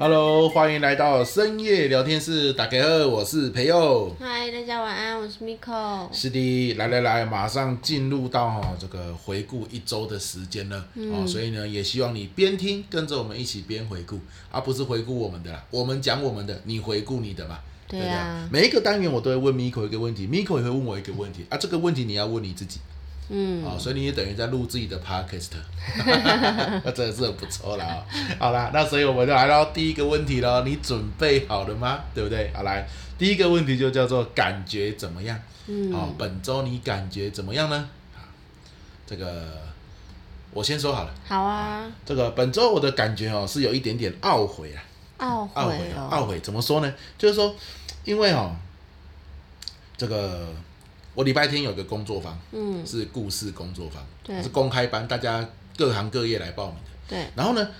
[0.00, 2.52] Hello，欢迎来到深夜聊天室。
[2.52, 4.14] 大家好，我是培佑。
[4.20, 6.08] 嗨，大家晚安，我是 Miko。
[6.12, 10.86] 是的，来来来，马上进入到哈这个回顾一周的时间了。
[10.94, 14.20] 嗯、哦，所以呢，也希望你边听，跟着我们一起边回顾，
[14.52, 15.64] 而不是回顾我们的啦。
[15.72, 17.58] 我们讲我们的，你回顾你的嘛。
[17.88, 18.46] 对啊。
[18.48, 21.58] 对对，每一个单元我都会问 Miko 一个问题，Miko 也会问我一个问题啊。
[21.58, 22.78] 这个问题你要问你自己。
[23.30, 25.50] 嗯，哦，所以你也等于在录自己的 podcast，
[26.82, 28.02] 那真的是很不错了啊。
[28.38, 32.00] 好啦，那所以我们就来到第一个问题了，你准备好了吗？
[32.14, 32.50] 对不对？
[32.54, 32.88] 好来，
[33.18, 35.38] 第一个问题就叫做感觉怎么样？
[35.66, 37.90] 嗯，好，本周你感觉怎么样呢？
[39.06, 39.44] 这个
[40.52, 41.14] 我先说好了。
[41.26, 41.86] 好啊。
[42.06, 44.80] 这个本周我的感觉哦，是有一点点懊悔啊。
[45.18, 46.08] 懊悔哦。
[46.10, 46.90] 懊悔怎么说呢？
[47.18, 47.54] 就是说，
[48.04, 48.56] 因为哦，
[49.98, 50.48] 这个。
[51.18, 55.44] 我礼拜天有个工作坊，嗯，是故事工作坊，对，是公开班，大家
[55.76, 57.26] 各行各业来报名的，对。
[57.34, 57.70] 然后呢，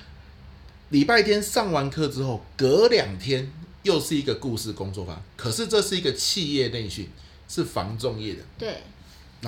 [0.89, 3.49] 礼拜天上完课之后，隔两天
[3.85, 7.09] 又是一个故事工作坊，可是这是一个企业内训，
[7.47, 8.79] 是防重业的，对。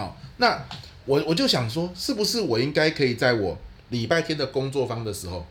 [0.00, 0.64] 哦，那
[1.04, 5.44] 我我就想说，是不是我应该可以在我礼拜天的工作坊的时候，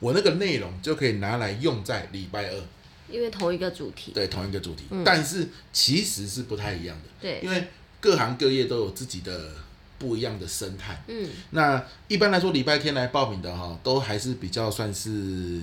[0.00, 2.62] 我那个内容就可以拿来用在礼拜二。
[3.10, 7.08] 因为同一个主题，对，同一个主题，嗯、但是其实是不太一样的。
[7.20, 7.68] 对，因为
[8.00, 9.50] 各行各业都有自己的
[9.98, 11.02] 不一样的生态。
[11.06, 15.62] 嗯，那一般来说，礼拜天来报名的哈，都还是比较算是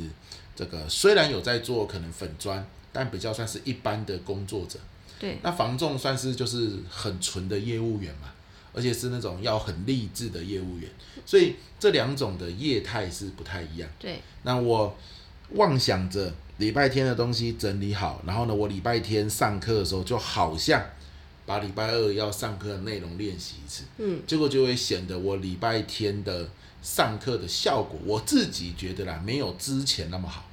[0.55, 4.79] 这个，虽然有在做可能粉砖，但比较算是一般的工作者。
[5.19, 8.33] 对，那房仲算是就是很纯的业务员嘛，
[8.73, 10.89] 而且是那种要很励志的业务员，
[11.25, 13.89] 所以这两种的业态是不太一样。
[13.99, 14.97] 对，那我
[15.51, 16.33] 妄想着。
[16.57, 20.81] 礼拜天的东西整理好，然后呢，我礼拜天上课的时候就好像
[21.45, 26.49] 把礼拜二要上课的内容练习一次，嗯，结果就会显得我礼拜天的
[26.81, 30.45] 上课的效果，我自己觉得啦，没有之前那么好。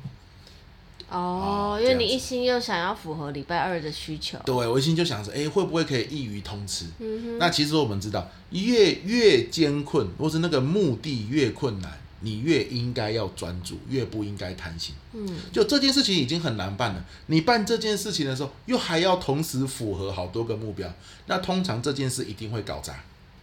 [1.08, 6.86] 哦，因为你一心又想要符合礼拜二的需求，对，我一心就想着，哎，会不会可以一鱼通吃？
[6.98, 7.38] 嗯哼。
[7.38, 11.98] 那其实我们知道，越越艰困，或是那个目的越困难。
[12.22, 14.94] 你越应该要专注，越不应该贪心。
[15.12, 20.90] 嗯，就这件事情已经很难办了，你办这件事情的时候，又还要同时符合好多个目标，
[21.26, 22.94] 那通常这件事一定会搞砸。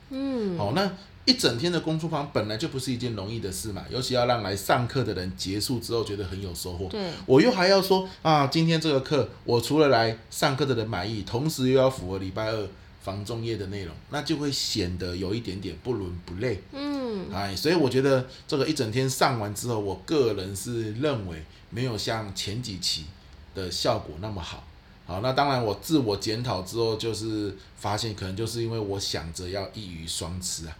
[0.10, 0.92] 嗯，好，那
[1.26, 6.88] 一整天的工作坊本来就不是一件容易的事嘛，尤其要让来上课的人结束之后觉得很有收获。
[6.88, 12.68] 对，我又还要说啊，今天这个课我除了来上课的人满意，同时又要符合礼拜二
[13.02, 16.62] 房仲业的内容，那就会显得有一点点不伦不类。
[16.72, 17.00] 嗯。
[17.34, 23.06] 哎，所以我觉得这个一整天上完之后，我个人是认为没有像前几期
[23.54, 24.64] 的效果那么好。
[25.06, 30.78] 好，那当然我自我检讨之后，就是发现可能就是因为我想着要一鱼双吃啊，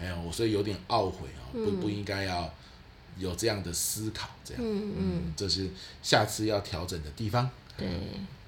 [0.00, 2.48] 哎我，所以有点懊悔啊，不不应该要
[3.18, 5.68] 有这样的思考，这样，嗯嗯，这是
[6.02, 7.50] 下次要调整的地方。
[7.76, 7.88] 对，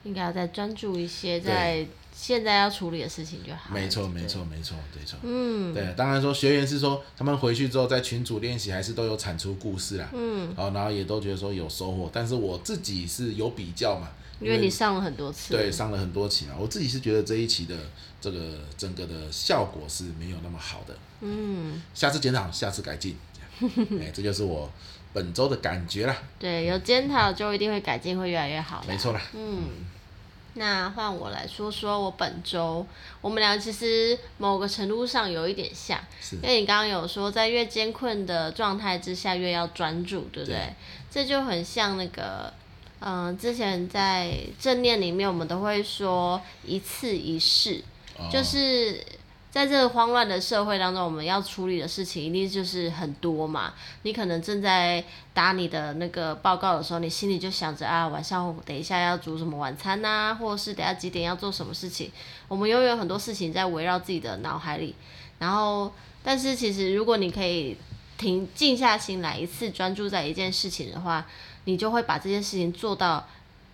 [0.05, 1.87] 应该要再专注一些在。
[2.21, 3.73] 现在要处理的事情就好。
[3.73, 5.17] 没错，没错，没错，没错。
[5.23, 10.09] 嗯，对，当然说学员是说他们回去之后在群组练习，还是都有产出故事啦。
[10.13, 12.11] 嗯，然后也都觉得说有收获。
[12.13, 14.09] 但是我自己是有比较嘛，
[14.41, 15.55] 因为，你上了很多次。
[15.55, 17.77] 对，上了很多期嘛，我自己是觉得这一期的
[18.21, 20.99] 这个整个的效果是没有那么好的。
[21.21, 23.17] 嗯，下次检讨，下次改进。
[24.01, 24.69] 哎，这就是我
[25.13, 26.17] 本周的感觉啦。
[26.37, 28.85] 对，有检讨就一定会改进，会越来越好。
[28.89, 29.23] 没错啦。
[29.35, 29.63] 嗯。
[30.55, 32.85] 那换我来说说，我本周
[33.21, 36.01] 我们俩其实某个程度上有一点像，
[36.33, 40.57] 因为你刚刚有说，在越艰困的状态之下越要专注，对不对？
[40.57, 40.75] 对，
[41.11, 42.53] 这就很像那个，
[43.01, 47.83] 嗯、呃，之前在正念里面，我们都会说一次一试，
[48.19, 49.05] 哦、就是。
[49.59, 53.75] 在这个慌乱的社会当中，我们要处理的事情一定就是很多嘛。
[54.03, 55.03] 你可能正在
[55.35, 62.13] 打你的那个报告的时候，你心里就想着啊，晚上等一下要煮什么晚餐呐、或者是等下几点要做什么事情。
[62.47, 64.95] 我们永远有很多事情在围绕自己的脑海里。
[65.41, 67.77] 然后，但是其实如果你可以
[68.17, 71.27] 停静下心来，一次专注在一件事情的话，
[71.65, 73.27] 你就会把这件事情做到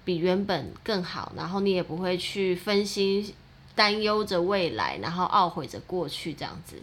[0.02, 1.30] 比原本更好。
[1.36, 3.34] 然后你也不会去分心。
[3.74, 6.76] 担忧着未来，然后懊悔着过去，这样子。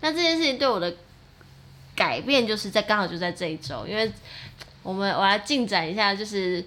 [0.00, 0.94] 那这件事情对我的
[1.94, 4.10] 改变，就是在刚好就在这一周，因为
[4.82, 6.64] 我们我来进展一下，就是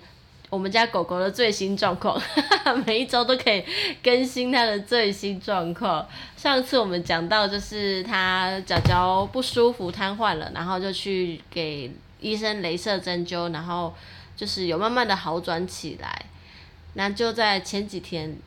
[0.50, 2.22] 我们家狗狗的最新状况，
[2.86, 3.64] 每一周都可以
[4.04, 6.08] 更新它的最新状况。
[6.38, 13.92] 上次我们讲到，就是它脚脚不舒服，瘫痪了，然后就去给医生镭射针灸，然后
[14.36, 16.26] 就是有慢慢的好转起来。
[16.94, 18.38] 那就在前几天。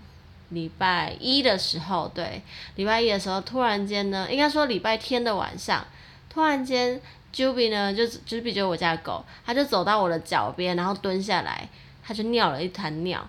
[0.50, 2.42] 礼拜一的时候，对，
[2.76, 5.84] 礼拜一的时候，突然间呢，应该说礼拜天的晚上，
[6.28, 7.00] 突然间
[7.34, 11.68] ，Juby 呢，就 Juby 就是我家狗，它就走到我的脚边，然后蹲下来，
[12.04, 13.26] 它就尿了一滩尿，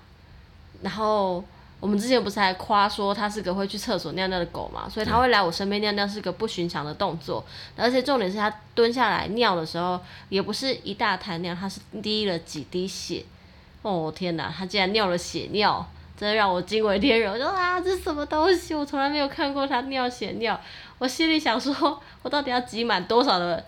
[0.82, 1.44] 然后。
[1.82, 7.46] 我们之前不是还夸说它是个会去厕所尿尿的狗嘛，所以它会来我身边尿尿是个不寻常的动作，
[7.76, 13.24] 而且重点是它蹲下来尿的时候，也不是一大滩尿，它是滴了几滴血。
[13.84, 15.86] 哦天哪，它竟然尿了血尿，
[16.18, 17.32] 真让我惊为天人。
[17.32, 18.74] 我说啊，这什么东西？
[18.74, 20.60] 我从来没有看过他尿血尿。
[20.98, 23.64] 我心里想说，我到底要挤满多少的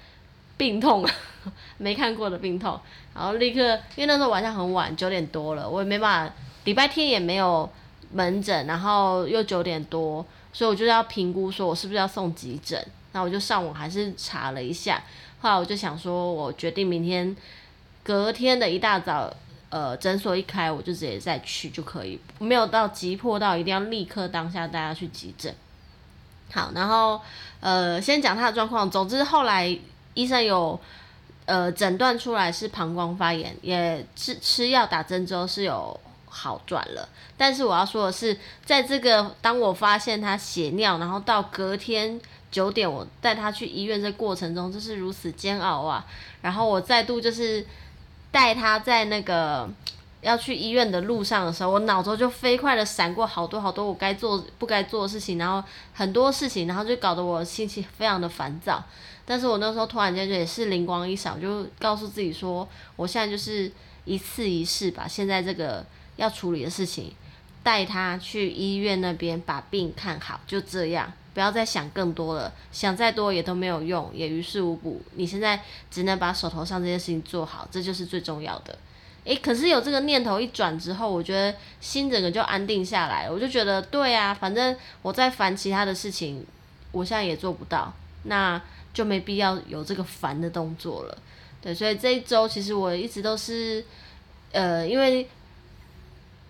[0.58, 1.12] 病痛啊？
[1.78, 2.80] 没看过的病痛。
[3.14, 3.62] 然后立刻，
[3.96, 6.34] 因为那时候晚上很晚，九点多了，我也没办法，
[6.66, 7.70] 礼拜天也没有。
[8.10, 12.82] 门诊，然后又九点多，所以我就要评估说，我是不是要送急诊。
[13.12, 15.04] 那我就上网还是查了一下，
[15.42, 17.36] 后来我就想说，我决定明天
[18.04, 19.30] 隔天的一大早，
[19.70, 25.54] 呃，诊所一开，我就直接再去就可以，没有到急迫到一定要立刻当下带他去急诊。
[26.52, 27.22] 好，然后
[27.60, 28.90] 呃，先讲他的状况。
[28.90, 29.78] 总之后来
[30.14, 30.80] 医生有
[31.46, 36.00] 呃诊断出来是膀胱发炎，也吃吃药打针之后是有。
[36.30, 42.20] 好转了，但是我要说的是，在这个当我发现他血尿，然后到隔天
[42.52, 46.06] 九点我带他去医院这过程中，就是如此煎熬啊！
[46.42, 47.66] 然后我再度就是
[48.32, 49.70] 带他在那个
[50.22, 55.64] 要去医院的路上的时候，我脑中就飞快的闪过好多好多我该做不该做的事情，然后
[55.94, 58.84] 很多事情，然后就搞得我心情非常的烦躁。
[59.26, 63.72] 但是我那时候突然间就也是灵光一闪，就告诉自己说，我现在就是
[64.06, 65.86] 一次一试吧，现在这个。
[66.18, 67.14] 要处理的事情，
[67.62, 75.00] 带他去医院那边把病看好，就这样，不要再想更多了，想再多也都没有用，也于事无补。
[75.14, 75.62] 你现在
[75.92, 78.76] 只能把手头上这件事情做好，这就是最重要的。
[79.24, 83.32] 诶，可是有这个念头一转之后，我觉得心整个就安定下来了。
[83.32, 86.44] 我就觉得，对啊，反正我在烦其他的事情，
[86.92, 87.94] 我现在也做不到，
[88.24, 88.60] 那
[88.92, 91.16] 就没必要有这个烦的动作了。
[91.62, 93.86] 对，所以这一周其实我一直都是，
[94.54, 95.30] 呃，因为。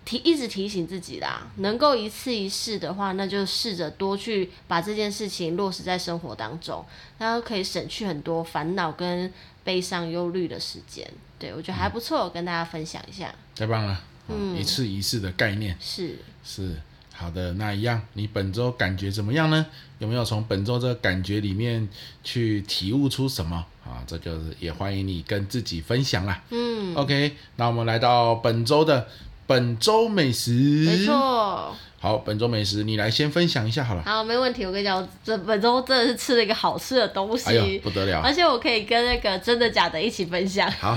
[0.08, 6.82] 提一直提醒自己啦，能够一次一试的话，那就试着多去把这件事情落实在生活当中，
[7.18, 9.30] 然后可以省去很多烦恼跟
[9.62, 11.06] 悲伤、忧虑的时间。
[11.38, 13.34] 对，我觉得还不错，嗯，跟大家分享一下。
[13.54, 16.80] 太棒了，嗯，一次一试的概念是是
[17.12, 17.52] 好的。
[17.52, 19.66] 那一样，你本周感觉怎么样呢？
[19.98, 21.86] 有没有从本周这个感觉里面
[22.24, 24.02] 去体悟出什么啊？
[24.06, 26.42] 这就是也欢迎你跟自己分享啦。
[26.48, 29.06] 嗯，OK，那我们来到本周的。
[29.48, 31.74] 本周美食，没错。
[31.98, 34.02] 好，本周美食，你来先分享一下好了。
[34.04, 34.66] 好，没问题。
[34.66, 38.20] 我跟你讲，我这本周真的是吃了一个好吃的东西，哎呦，不得了！
[38.22, 40.70] 而且我可以跟那个真的假的一起分享。
[40.72, 40.94] 好，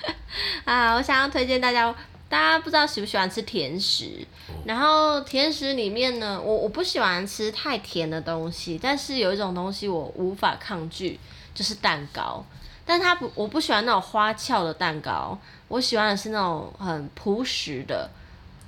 [0.64, 1.94] 啊，我想要推荐大家，
[2.30, 4.26] 大家不知道喜不喜欢吃甜食？
[4.48, 11.20] 哦、然后甜食里面呢，我我不喜欢吃太甜的东西，但是有一种东西我无法抗拒，
[11.54, 12.42] 就是蛋糕。
[12.84, 15.38] 但它不，我不喜欢那种花俏的蛋糕。
[15.72, 18.06] 我喜欢的是那种很朴实的，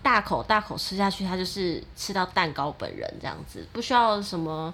[0.03, 4.73] 大口大口吃下去，它就是吃到蛋糕本人这样子，不需要什么，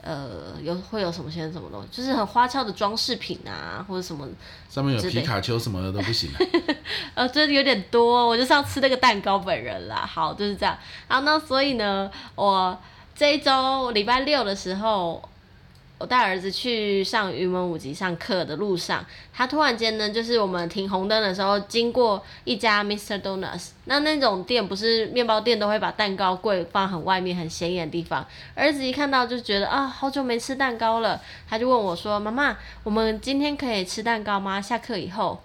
[0.00, 4.24] 呃，有会有什么些什么东西，就是很花俏的装饰品啊，或者什么。
[4.70, 6.30] 上面有皮卡丘什么的都不行。
[7.14, 10.08] 呃，真的有点多，我就是要吃那个蛋糕本人啦。
[10.08, 10.78] 好，就是这样。
[11.08, 12.78] 好，那所以呢，我
[13.16, 15.20] 这一周礼拜六的时候。
[15.96, 23.20] 我带儿子去上云门舞集上课的路上，他突然间呢，就是我们停红灯的时候，经过一家 Mr.
[23.22, 28.26] Donuts，那那种店不是面包店都会把蛋糕柜放很外面很显眼的地方。
[28.54, 34.60] 儿子一看到就觉得啊，好久没吃蛋糕了，他就问我说：“妈妈，我们今天可以吃蛋糕吗？
[34.60, 35.40] 下课以后？”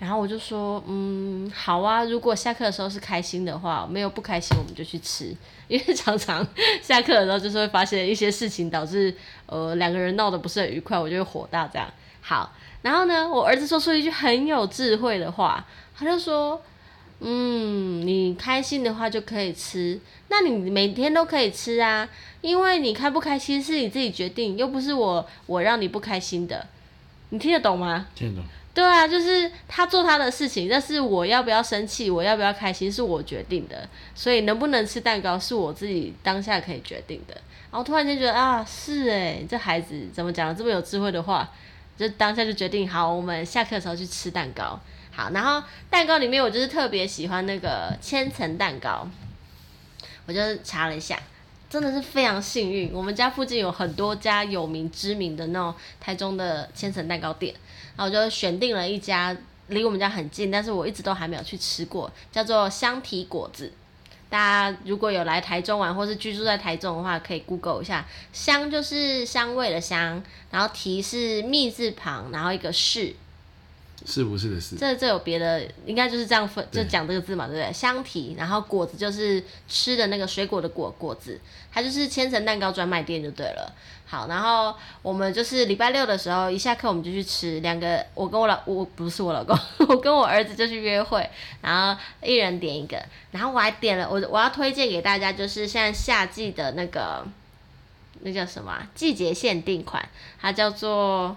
[0.00, 5.26] 然后我就说，嗯，好啊，如果下课的时候是开心的话，没有不开心我们就去吃，
[5.68, 6.44] 因为常常
[6.80, 9.14] 下课的时候就是会发现一些事情，导致
[9.44, 11.86] 呃两个人闹得不是很愉快，我就会火大这样。
[12.22, 15.62] 好，然后呢，我儿子说出一句很有智慧的话，
[15.94, 16.62] 他就说，
[17.20, 22.08] 嗯，你开心的话就可以吃，那你每天都可以吃啊，
[22.40, 26.66] 因为你开不开心是你自己决定，又不是我我让你不开心的，
[27.28, 28.06] 你听得懂吗？
[28.14, 28.48] 听得懂。
[28.72, 33.88] 对啊，就是他做他的事情，但是我要不要生气，我要不要开心，是我决定的。
[34.14, 37.34] 所以能不能吃蛋糕，是我自己当下可以决定的。
[37.72, 41.50] 然后突然间觉得啊，是诶，这孩子怎么讲这么有智慧的话，
[41.98, 44.78] 就当下就决定好，我们下课的时候去吃蛋糕。
[45.10, 45.60] 好，然后
[45.90, 49.06] 蛋糕里面我就是特别喜欢那个千层蛋糕，
[50.26, 51.20] 我就查了一下，
[51.68, 57.52] 真的是非常幸运，我们家附近有很多家有名知名的那种台中的千层蛋糕店。
[58.00, 63.70] 然后我就选定了一家离我们家很近，但是我一直都还没有去吃过，叫做香缇果子。
[64.30, 64.38] 大
[64.72, 68.06] 家如果有来台中玩，或是居住在台中的话，可以 Google 一下。
[68.32, 73.14] 香就是香味的香，然后提是蜜字旁，然后一个是。
[74.06, 74.76] 是不是的是？
[74.76, 77.72] 这这有别的，应该就是这样分，就讲这个字嘛，对不对？
[77.72, 81.38] 香缇，然后果子就是吃的那个水果的果果子，
[81.72, 83.72] 它就是千层蛋糕专卖店就对了。
[84.06, 89.56] 好，然后我们就是礼拜六的时候一下课我们就去吃，两个我跟我老我不是我老公，
[89.88, 91.28] 我跟我儿子就去约会，
[91.60, 97.24] 然后一人点一个，然后我还点了我我要推荐给大家，就是现在夏季的那个
[98.22, 98.88] 那叫什么啊？
[98.94, 100.08] 季节限定款，
[100.40, 101.36] 它叫做。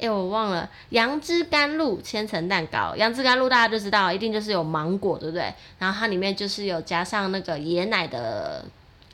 [0.00, 2.96] 哎、欸，我忘了杨枝甘露千层蛋糕。
[2.96, 5.52] 杨枝甘露大家都知道，一定就是有芒果，对不对？
[5.78, 8.64] 然后它里面就是有加上那个椰奶的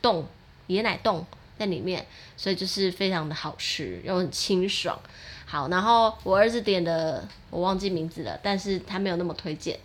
[0.00, 0.25] 冻，
[0.69, 1.26] 椰奶冻
[1.59, 4.97] 在里面，所以就是非常的好吃又很清爽。
[5.45, 9.76] 好，然后我儿子点的我忘记名字了，但是他没有那么推荐，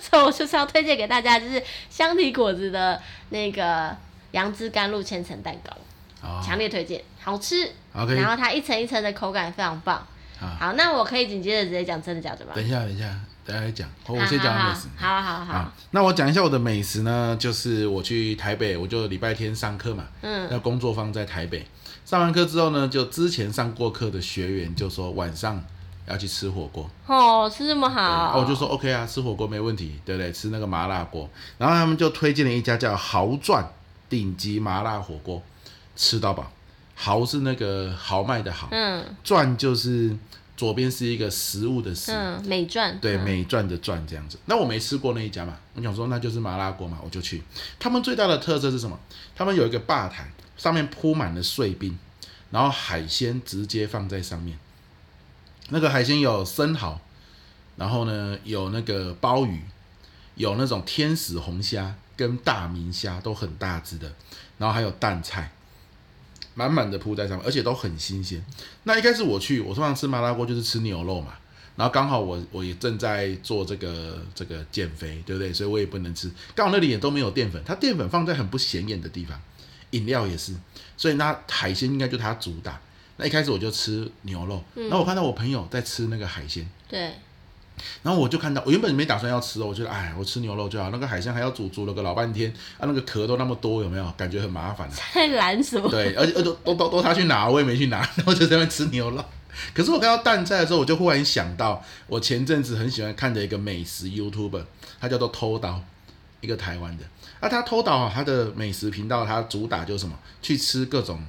[0.00, 2.98] 所以我就是要推荐给大家，就是香缇果子的
[3.28, 3.94] 那个
[4.30, 5.76] 杨枝甘露千层蛋糕。
[6.20, 6.58] 强、oh.
[6.58, 7.70] 烈推荐，好吃。
[7.92, 10.02] 然后它一层一层的口感非常棒。
[10.40, 12.52] 好，好，那我可以紧接着直接讲真的假的吧？
[12.54, 13.88] 等一下，等一下，等一下讲。
[14.06, 14.86] 我先讲美食。
[14.96, 15.72] 好好好。
[15.90, 20.04] 那我讲一下我的美食呢，就是我去台北，我就礼拜天上课嘛。
[20.22, 20.48] 嗯。
[20.50, 21.66] 那工作坊在台北，
[22.06, 25.62] 上完课之后呢，就之前上过课的学员就说晚上
[26.06, 26.88] 要去吃火锅。
[27.06, 28.38] 哦，吃这么好。
[28.38, 30.32] 哦，我就说 OK 啊，吃火锅没问题，对不对？
[30.32, 33.68] 吃那个麻辣锅，然后他们就推荐了一家叫豪钻
[34.08, 35.42] 顶级麻辣火锅。
[36.00, 36.48] 吃到饱，
[37.00, 40.14] 豪是那个豪迈的豪，嗯，钻就是
[40.56, 44.36] 左边是一个食物的食，嗯，美钻，对，美钻的钻这样子。
[44.46, 47.40] 那我没吃过那一家嘛，我想说那就是麻辣锅嘛，我就去。
[47.78, 48.98] 他们最大的特色是什么？
[49.36, 51.96] 他们有一个吧台，上面铺满了碎冰，
[52.50, 54.58] 然后海鲜直接放在上面。
[55.68, 57.00] 那个海鲜有生蚝，
[57.76, 59.62] 然后呢有那个鲍鱼，
[60.34, 64.12] 有那种天使红虾跟大明虾都很大只的，
[64.58, 65.52] 然后还有淡菜。
[66.58, 68.44] 满满的铺在上面，而且都很新鲜。
[68.82, 71.34] 那一开始我去，我通常吃麻辣锅就是吃牛肉嘛，
[71.76, 75.52] 然后刚好我我也正在做这个这个减肥，对不对？
[75.52, 76.28] 所以我也不能吃。
[76.56, 79.40] 刚好那里也都没有淀粉，它淀粉放在很不显眼的地方，
[79.92, 80.52] 饮料也是，
[80.96, 82.80] 所以那海鲜应该就它主打。
[83.18, 87.12] 那一开始我就吃牛肉，然后我看到我朋友在吃那个海鲜，对。
[88.02, 90.90] 然后我就看到，我原本没打算要吃哦，我觉得，哎，我吃牛肉就好。
[90.90, 94.12] 那个海鲜还要煮，煮了个老半天，啊，那个壳都那么多，有没有？
[94.16, 94.88] 感觉很麻烦。
[94.90, 95.88] 太懒什么？
[95.88, 99.24] 对，而且都都都都他去拿，我也没去拿，然后就在那边吃牛肉。
[99.74, 104.62] 可是我看到淡菜的时候，我就忽然想到，我前阵子很喜欢看的一个美食 YouTuber，
[105.00, 105.82] 他叫做偷刀，
[106.40, 107.04] 一个台湾的。
[107.40, 110.16] 啊，他偷刀啊，他的美食频道，他主打就是什么？
[110.40, 111.20] 去吃各种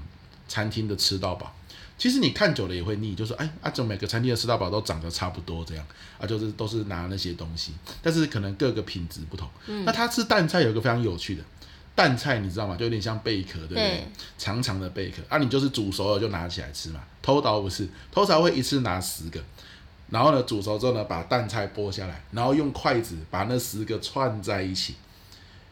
[0.47, 1.53] 餐厅的吃到饱。
[1.99, 5.85] 其实你看久了也会腻，就说哎啊，怎么每个餐厅的吃到饱都长得差不多这样
[6.17, 6.25] 啊？
[6.25, 9.47] 就是都是拿那些东西，但是可能各个品质不同。
[9.67, 11.43] 嗯、那他吃淡菜有一个非常有趣的
[11.93, 12.77] 淡菜，你知道吗？
[12.77, 13.83] 就有点像贝壳，对不对？
[13.83, 17.01] 对长长的贝壳啊，你就是煮熟了就拿起来吃嘛。
[17.21, 19.43] 偷刀不是，偷刀会一次拿十个，
[20.09, 24.95] 然后呢煮熟之后呢，把淡菜剥下来，然后用筷子把那十个串在一起，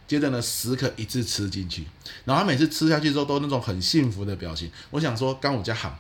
[0.06, 1.86] 接着呢十颗一次吃进去，
[2.26, 4.70] 然后他每次吃下去之后都那种很幸福的表情。
[4.90, 5.98] 我想说，刚我家好。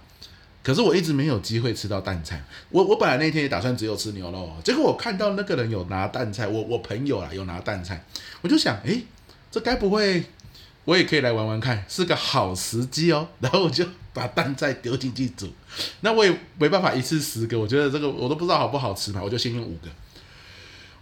[0.67, 8.03] 可是我一直没有机会吃到淡菜，我我本来那天也打算只有吃牛肉，结果我看到那个人有拿淡菜，我我朋友啊有拿淡菜，
[8.41, 9.01] 我就想，诶，
[9.49, 10.21] 这该不会
[10.83, 15.47] 我也可以来玩玩看，是个好时机哦， 然后我就把淡菜丢进去煮，
[16.01, 19.87] 那我也没办法一次十个，我觉得这个我都不知道好不好吃嘛，我就先用五个，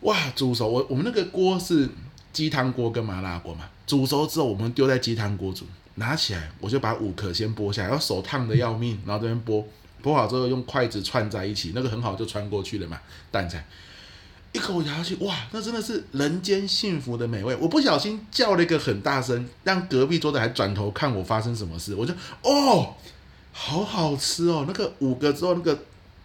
[0.02, 1.90] 哇，煮熟，我我们那个锅是
[2.32, 5.66] 鸡汤锅跟麻辣锅嘛，煮熟之后我们丢在鸡汤锅煮。
[5.96, 9.64] 拿起来，我就把五颗先剥下来，然后手烫的要命，然后这边剥，
[10.04, 13.00] 剥好之后用筷子串在一起，那个很好就穿过去了嘛。
[13.32, 13.66] 蛋菜
[14.52, 17.56] 一口咬下去，哇，那真的是人间幸福的美味。
[17.56, 21.96] 我不小心叫了一个很大声，让隔壁桌的还转头看我发生什么事。
[21.96, 22.94] 我就哦，
[23.52, 25.78] 好好吃哦，那个五个之后那个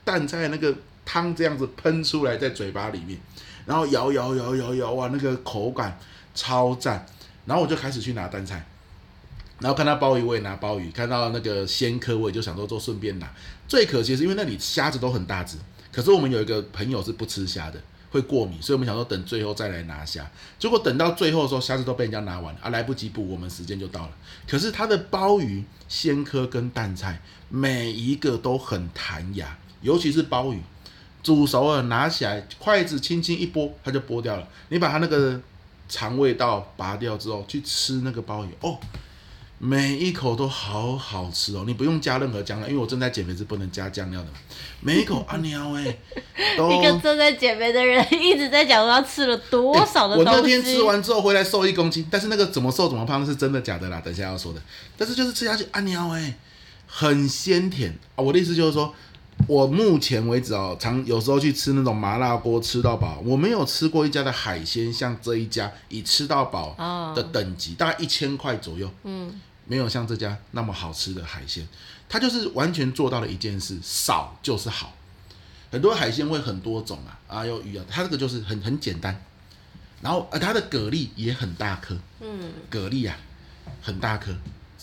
[0.05, 0.75] 蛋菜那个
[1.05, 3.19] 汤这样子喷出来在嘴巴里面，
[3.67, 5.99] 然后摇摇摇摇摇，哇，那个口感
[6.35, 7.07] 超赞。
[7.47, 8.65] 然后我就开始去拿蛋菜。
[9.61, 13.31] 然后看到鲍鱼，我也拿鲍鱼；看到那个鲜科，我也就想说做顺便拿。
[13.69, 15.57] 最可惜是因为那里虾子都很大只，
[15.93, 17.79] 可是我们有一个朋友是不吃虾的，
[18.11, 20.29] 会过敏，所以我们想说等最后再来拿虾。
[20.59, 24.13] 结果等到最后的时候，虾子都被人家拿完了啊，来不及补，我们时间就到了。
[24.49, 30.61] 可是它的鲍鱼、鲜科跟淡菜每一个都很弹牙，尤其是鲍鱼
[31.23, 34.49] 煮熟了，拿起来筷子轻轻一拨，它就剥掉了。
[34.71, 35.39] 你把它那个
[35.87, 38.79] 肠胃道拔掉之后，去吃那个鲍鱼哦。
[39.63, 44.29] 每一口都好好吃哦，你不用加任何酱料，因为我正在减肥是不能加酱料的。
[44.81, 45.99] 每一口阿喵哎，
[46.57, 50.31] 都一个正在减肥的人一直在讲说他吃了多少的 东西。
[50.31, 54.01] 欸、我那天吃完之后回来瘦一公斤，但是那个怎么瘦怎么胖是真的假的啦？
[54.03, 54.63] 等一下要说的。
[54.97, 56.39] 但是就是吃下去阿喵哎，
[56.87, 58.25] 很鲜甜啊！
[58.25, 58.95] 我的意思就是说，
[59.47, 66.75] 我目前为止哦，常有时候去吃那种麻辣锅吃到饱，我没有吃过一家的海鲜像这一家以吃到饱
[67.15, 68.91] 的等级，大概一千块左右。
[69.05, 69.39] 嗯。
[69.71, 71.65] 没有像这家那么好吃的海鲜，
[72.09, 74.97] 它就是完全做到了一件事，少就是好。
[75.71, 79.23] 很多海鲜会很多种啊，啊有鱼啊，它这个就是很很简单。
[80.01, 83.17] 然后呃，它的蛤蜊也很大颗，嗯，蛤蜊啊
[83.81, 84.35] 很大颗，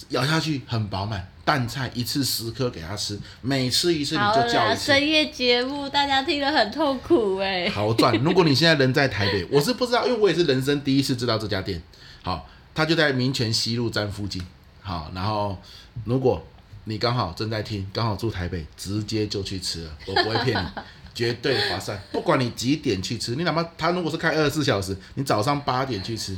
[0.07, 1.27] 咬下去很饱满。
[1.43, 4.85] 淡菜一次十颗给它吃，每吃一次你就叫一次。
[4.85, 7.69] 深夜节目大家听得很痛苦哎。
[7.69, 8.17] 好赚！
[8.23, 11.83] 如果你现在人在台北，我是不知道，因为我也是人生第一次知道这家店。
[12.23, 14.41] 好，它就在民权西路站附近。
[14.87, 15.57] 好，然后
[16.05, 16.41] 如果
[16.85, 20.81] 你刚好正在听，刚好住台北，直接就去吃了，我不会骗你，
[21.13, 22.01] 绝对划算。
[22.13, 26.33] 不管你几点去吃，你哪怕他如果是开二十四小时，你早上八点去吃，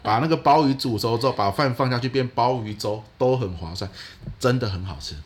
[0.00, 3.90] 把那个鲍鱼煮熟之后，把饭放下去变鲍鱼粥，都很划算，
[4.38, 5.16] 真的很好吃，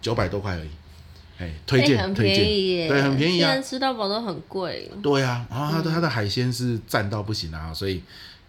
[0.00, 0.70] 九百多块而已，
[1.38, 4.88] 哎，推荐、欸、推荐，对，很便宜啊，现在吃到饱都很贵。
[5.02, 8.00] 对啊，然后它的它的海鲜是赞到不行啊，所以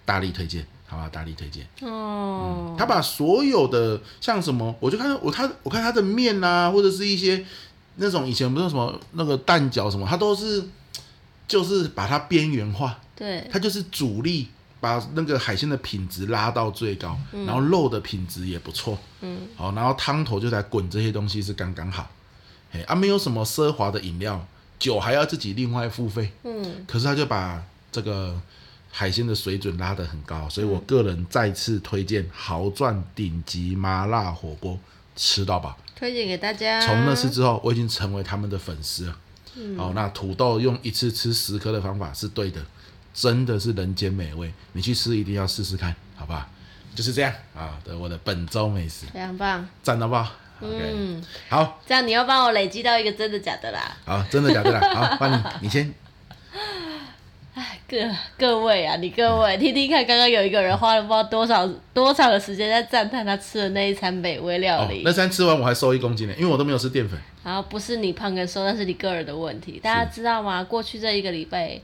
[0.06, 0.64] 大力推荐。
[0.96, 2.76] 好吧，大力推荐哦、嗯。
[2.78, 7.46] 他把所有的像什么，我就看我他我看他的面啊，或者是一些
[7.96, 10.64] 那种以前不是什么那个蛋饺什么，他都是
[11.48, 12.98] 就是把它边缘化。
[13.16, 14.48] 对，他就是主力，
[14.80, 18.98] 把那个海鲜的品质拉到最高，嗯、然后肉的品质也不错。
[19.22, 22.10] 嗯，好，然后汤头就在滚这些东西是刚刚好。
[22.72, 24.46] 哎啊，没有什么奢华的饮料，
[24.78, 26.32] 酒还要自己另外付费。
[26.44, 28.40] 嗯，可是他就把这个。
[28.98, 34.80] 海鲜的水准拉得很高，所以我个人再次推荐豪钻顶级麻辣火锅，
[35.18, 35.78] 吃到饱。
[35.98, 36.80] 推荐给大家。
[36.80, 39.18] 从那次之后，我已经成为他们的粉丝了。
[39.56, 39.78] 嗯。
[39.78, 42.66] 好，那土豆用一次吃十颗的方法是对的，
[43.14, 44.54] 真的是人间美味。
[44.72, 46.48] 你去吃一定要试试看，好不好？
[46.96, 49.08] 就是这样啊，对，我的本周美食。
[49.14, 49.68] 非常棒。
[49.84, 50.26] 赞到爆。
[50.62, 51.22] 嗯。
[51.50, 51.82] 好。
[51.86, 53.98] 这样你要帮我累积到一个真的假的啦。
[54.06, 54.80] 好，真的假的啦。
[54.94, 55.94] 好，帮你，你先。
[57.88, 57.98] 各
[58.38, 65.00] 各位啊，你各位听听看，刚刚有一个人花了不知道多少多长的时间在赞叹他吃的那一餐美味料理。
[65.00, 67.18] 哦、那餐吃完我还瘦一公斤呢，因为我都没有吃淀粉。
[67.44, 69.80] 然后不是你胖跟瘦，那是你个人的问题。
[69.82, 70.64] 大家知道吗？
[70.64, 71.80] 过去这一个礼拜，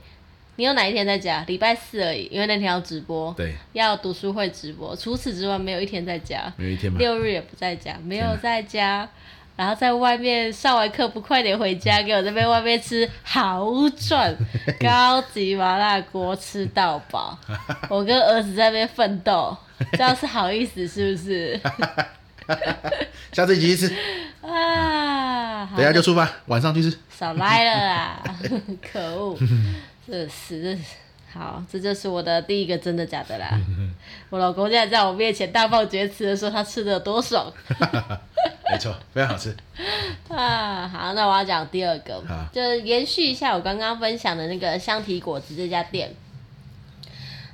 [0.56, 1.42] 你有哪一天在家？
[1.46, 4.94] 礼拜四而已，因为那天要直播，对，要读书会直播。
[4.94, 6.98] 除此之外，没有一天在家，没有一天吗？
[6.98, 9.08] 六日也不在家，没有在家。
[9.54, 14.34] 然后在外面上完课不快点回家，给我这边外面吃好赚
[14.80, 17.38] 高级麻辣锅吃到饱。
[17.88, 19.56] 我跟儿子在那边奋斗，
[19.92, 21.60] 这样是好意思是不是？
[23.32, 23.96] 下次一起去吃
[24.42, 25.64] 啊！
[25.76, 26.98] 等下就出发，晚上去吃。
[27.10, 28.22] 少来了啦！
[28.92, 29.38] 可恶，
[30.06, 30.82] 这是这是。
[31.32, 33.58] 好，这就是我的第一个真的假的啦。
[34.28, 37.50] 我老公现在在我面前大放厥词的说他吃的有多爽。
[38.70, 39.54] 没错，非常好吃。
[40.28, 46.14] 啊，好，那我要讲第二个，就是延续一下我刚刚分享的那个香缇果子这家店。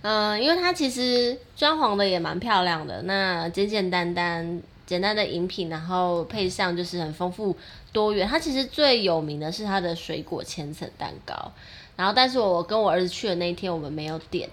[0.03, 7.57] 嗯、呃，因为它其实装潢的也蛮漂亮的，那简简单单、简单的饮品，然后配上就是很丰富
[7.93, 8.27] 多元。
[8.27, 11.53] 它其实最有名的是它的水果千层蛋糕。
[11.99, 14.49] 然后，但是我跟我儿子去的那一天，我们没有点。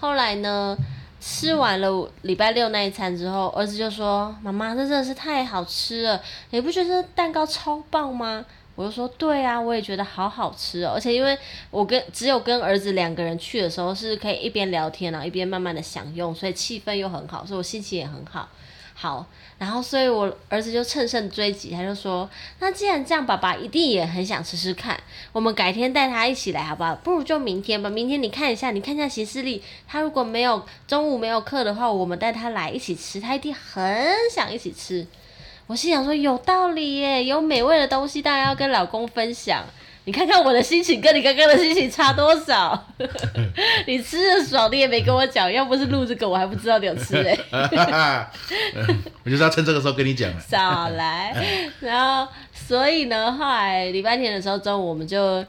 [0.00, 0.74] 后来呢，
[1.20, 6.22] 吃完了礼拜六那一餐之后，儿子就说：“妈妈，这真的是太好吃了！
[6.52, 8.42] 你不觉得蛋糕超棒吗？”
[8.76, 10.92] 我就说：“对啊，我也觉得好好吃哦。
[10.94, 11.36] 而且因为
[11.70, 18.48] 我跟只有跟儿子两个人去的时候，是可以一边聊天，然后一边慢慢的享用，所以气氛又很好，所以我心情也很好。
[18.96, 19.24] 好。”
[19.58, 22.28] 然后，所以我儿子就乘胜追击，他就说
[22.60, 24.98] ：“那既然这样，爸爸一定也很想吃吃看。
[25.32, 26.94] 我们改天带他一起来，好不好？
[26.96, 27.88] 不如就明天吧。
[27.88, 29.62] 明天你看一下，你看一下行事历。
[29.88, 35.06] 他如果没有中午没有课的话，我们带他来一起吃，他一定很想一起吃。”
[35.68, 39.64] 我心想说：“有道理耶，有美味的东西当然要跟老公分享。”
[40.06, 42.86] 你看看我的心情跟你刚刚的心情差多少？
[43.88, 48.26] 你吃的爽，你也没跟我讲，要不是录这个，我还不知道你有吃嘞、欸。
[49.24, 50.32] 我就是要趁这个时候跟你讲。
[50.40, 51.34] 少来，
[51.80, 55.44] 然后所以呢，后来礼拜天的时候中午，我们就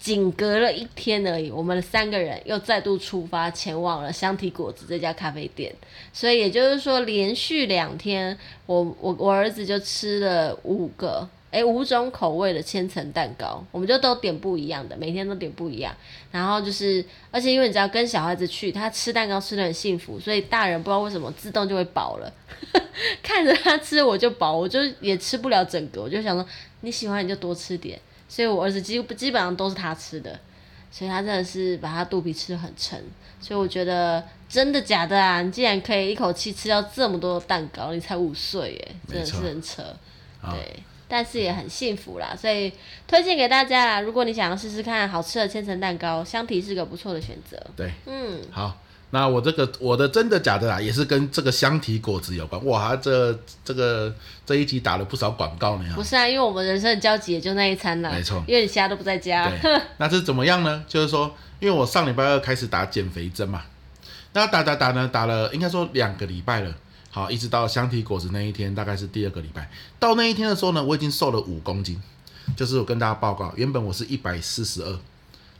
[0.00, 5.72] 仅隔了一天而已，我们三个人又再度出发前往了香缇果子这家咖啡店。
[6.12, 8.36] 所以也就是说，连续两天，
[8.66, 11.28] 我我我儿子就吃了五个。
[11.54, 15.94] 哎、欸，五种口味的千层蛋糕，我们就都点不一样的，每天都点不一样。
[16.32, 22.32] 然后就是，而且因为你知道跟小孩子去，他吃蛋糕吃的很幸福，所以大人不知道为什么自动就会饱了。
[23.22, 26.44] 看着他吃我就饱，我就也吃不了整个，我就想说
[26.80, 27.96] 你喜欢你就多吃点。
[28.28, 30.36] 所以我儿子几乎基本上都是他吃的。
[30.90, 32.96] 所以他真的是把他肚皮吃的很撑，
[33.40, 35.42] 所以我觉得真的假的啊？
[35.42, 39.82] 你竟然可以一口气吃掉这么多蛋糕，你才五岁耶，真的是很扯。
[40.40, 42.72] 对，但是也很幸福啦，所以
[43.06, 44.00] 推荐给大家啦。
[44.00, 47.60] 如果你想要试试看好吃的千层蛋糕，香缇是个不错的选择。
[47.76, 48.80] 对，嗯，好。
[49.10, 52.64] 那我这个我的真的假的啦，也是跟这个香缇果子有关。
[52.66, 54.12] 哇，这这个
[54.44, 55.84] 这一集打了不少广告呢。
[55.94, 58.10] 不是啊，因为我们人生的交集也就那一餐了。
[58.10, 59.48] 没错，因为你其他都不在家。
[59.98, 60.84] 那这是怎么样呢？
[60.88, 63.62] 就是说，因为我上礼拜二开始打减肥针嘛，
[64.32, 66.74] 那打打打呢，打了应该说两个礼拜了。
[67.14, 69.70] 好，一直到香缇果子那一天，大概是第二个礼拜。
[70.00, 72.02] 到那一天的时候呢，我已经瘦了五公斤。
[72.56, 74.98] 就是我跟大家报告，原本我是一百四十二。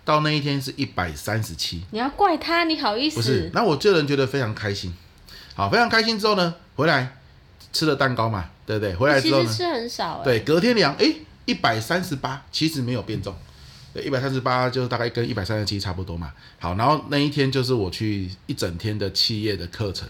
[0.04, 2.64] 到那一天是一百三十七，你要怪他？
[2.64, 3.14] 你好意思？
[3.14, 4.92] 不是，那我个人觉得非常开心，
[5.54, 7.16] 好，非常开心之后呢，回来
[7.72, 8.94] 吃了蛋糕嘛，对不对？
[8.96, 11.14] 回来之后呢，其实吃很少，对，隔天量，哎，
[11.44, 13.32] 一百三十八，其实没有变重，
[13.94, 16.32] 对，一百三十八就是大概跟一百三十七差不多嘛。
[16.58, 20.06] 好，然后那一天就是我去一整天的企业的课程，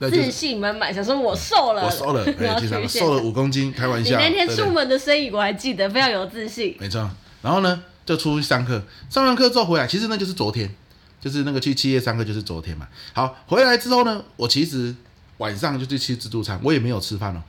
[0.00, 4.18] 自信满满，想说我瘦了，我瘦了， 哎，经常瘦了五公斤，开玩笑。
[4.18, 6.76] 你那天出门的身影我还记得，非常有自信。
[6.78, 7.10] 没错，
[7.42, 7.82] 然后呢？
[8.06, 10.74] 就出去上课，上完课之后回来，其实那就是昨天，
[11.20, 12.88] 就是那个去企业上课就是昨天嘛。
[13.12, 14.94] 好，回来之后呢，我其实
[15.36, 17.42] 晚上就去吃自助餐，我也没有吃饭哦，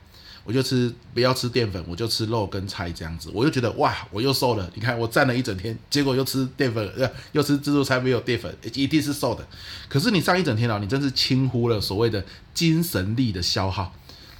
[0.50, 4.68] 我就吃不要吃淀粉，我就吃肉跟菜这样子，我就觉得哇，我又瘦了。
[4.74, 9.46] 你看我站了一整天，结果又吃淀粉，呃，又吃自助餐没有淀粉，一定是瘦的。
[9.88, 13.94] 可是你上一整天哦，你真是轻忽了所谓的精神力的消耗，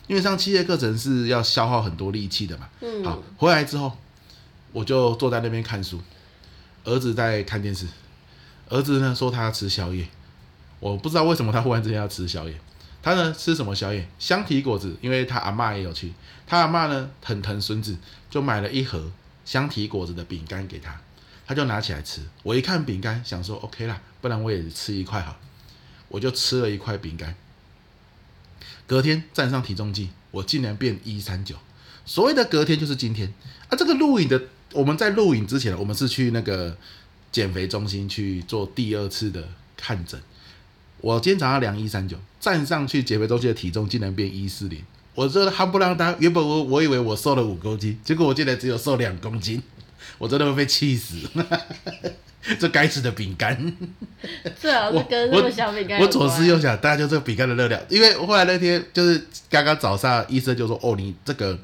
[0.09, 2.68] 因为上企业课程是要消耗很多力气的嘛。
[2.81, 3.05] 嗯。
[3.05, 3.96] 好，回来之后。
[4.73, 6.01] 我就坐在那边看书，
[6.85, 7.87] 儿子在看电视。
[8.68, 10.07] 儿子呢说他要吃宵夜，
[10.79, 12.55] 我不知道为什么他忽然之间要吃宵夜。
[13.02, 14.08] 他呢吃什么宵夜？
[14.18, 16.12] 香缇果子，因为他阿嬷也有去。
[16.46, 17.96] 他阿嬷呢很疼孙子，
[18.28, 19.10] 就买了一盒
[19.44, 21.00] 香缇果子的饼干给他，
[21.46, 22.22] 他就拿起来吃。
[22.42, 25.38] 我一看饼干，想说 OK 啦，不然我也吃一块好。
[26.08, 27.34] 我就吃了一块饼干。
[28.86, 31.54] 隔天站上体重计，我竟然变一三九。
[32.04, 33.32] 所谓的隔天就是今天
[33.68, 34.42] 啊，这个录影的。
[34.72, 36.76] 我们在录影之前，我们是去那个
[37.32, 40.20] 减肥中心去做第二次的看诊。
[41.00, 44.82] 我今天早上量一三九，站上去减肥中心的体重竟然变一四零。
[45.14, 49.62] 我这夯不让当，原本我我以为我瘦了五公斤，结果我竟然只有瘦两公斤，
[50.18, 51.16] 我真的会被气死。
[52.58, 53.76] 这该死的饼干，
[54.58, 56.00] 最好是跟那个小饼干。
[56.00, 61.58] 我左思右想，大家就这个饼干的热量，因为后来那天就是刚刚早上，医生就说：“哦，你这个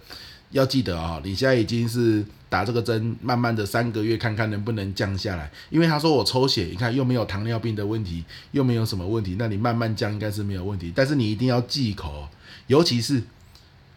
[0.51, 5.51] 要记得啊、哦，你现在已经是。”打这个针，慢慢的三个月看看能不能降下来。
[5.71, 10.93] 因为他说我抽血，你看又没有糖尿病的问题，又没有什么问题，那你慢慢降应该是没有问题。
[10.95, 12.29] 但是你一定要忌口，
[12.69, 13.23] 尤其是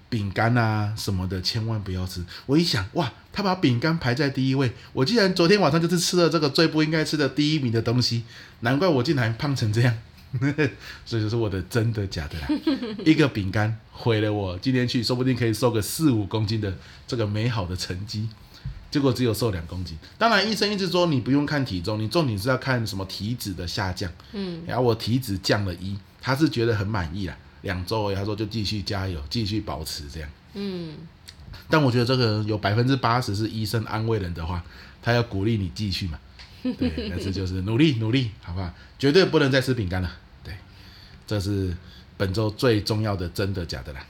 [0.10, 2.26] 饼干啊什么的，千万不要吃。
[2.48, 8.24] 我一想，哇，他把饼干排在第一位，我竟然昨天晚上就是吃了这个最不应该吃的第一名的东西，
[8.62, 9.96] 难怪我竟然胖成这样。
[11.06, 12.48] 所以就是我的真的假的啦，
[13.04, 16.74] 一个饼干毁了我今天去说不定可以瘦个四五公斤的
[17.08, 18.30] 这个美好的成绩，
[18.92, 19.98] 结果只有瘦两公斤。
[20.18, 24.12] 当然医生一直说你不用看体重，你重点是要看什么体脂的下降。
[24.34, 27.36] 嗯，然后我体脂降了一，他是觉得很满意啦。
[27.64, 30.30] 两周而已，他说就继续加油，继续保持这样。
[30.54, 30.94] 嗯，
[31.70, 34.64] 但我觉得这个有百分之八十是医生安慰人的话，
[35.02, 36.20] 他要鼓励你继续嘛。
[36.64, 38.74] 对，但是就是努力努力，好不好？
[38.98, 40.12] 绝对不能再吃饼干了。
[40.44, 40.54] 对，
[41.26, 41.74] 这是
[42.18, 44.06] 本周最重要的真的假的啦。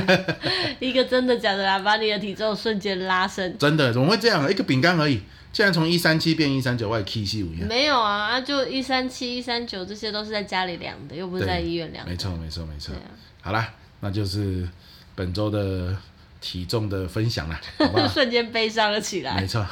[0.80, 3.54] 一个真的假的啦，把你的体重瞬间拉升。
[3.58, 3.92] 真的？
[3.92, 4.50] 怎么会这样？
[4.50, 5.20] 一个饼干而已，
[5.52, 7.66] 竟然从一三七变一三九，我也气死我！
[7.66, 12.10] 没有啊，就一三七、一三九，这些都是在家里量的，又不是在医院量的。
[12.10, 12.94] 没错，没错，没错。
[12.94, 13.00] 啊、
[13.40, 14.68] 好啦，那就是
[15.14, 15.96] 本周的。
[16.42, 18.06] 体重的分享啦， 好不好？
[18.06, 19.40] 瞬间悲伤了起来。
[19.40, 19.64] 没错，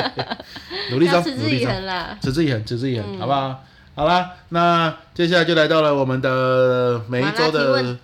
[0.92, 3.62] 努力中，持之以恒啦，持之以恒，持之以恒，好不好？
[3.96, 7.98] 好啦，那接下来就来到了我们的每一周的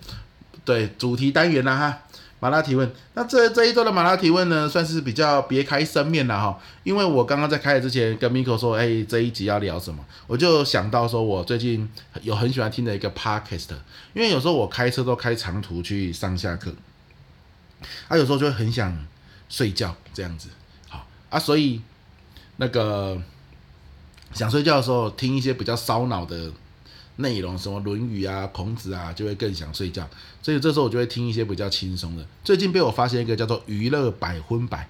[0.63, 1.99] 对主题单元啦哈，
[2.39, 2.91] 马拉提问。
[3.13, 11.89] 那这这一周的马拉提问呢，算是比较别开生面了哈，因为我刚刚在开始之前跟 Miko 说，哎、欸，这一集要聊什么，我就想到说我最近
[12.21, 13.69] 有很喜欢听的一个 Podcast，
[14.13, 16.71] 因为有时候我开车都开长途去上下课。
[18.07, 19.05] 他、啊、有时候就会很想
[19.49, 20.49] 睡觉这样子，
[20.89, 21.81] 好啊，所以
[22.57, 23.21] 那个
[24.33, 26.51] 想睡觉的时候听一些比较烧脑的
[27.17, 30.07] 内容，什么《论语》啊、孔子啊，就会更想睡觉。
[30.41, 32.25] 所以这时候我就会听一些比较轻松的。
[32.43, 34.87] 最近被我发现一个叫做“娱乐百分百”，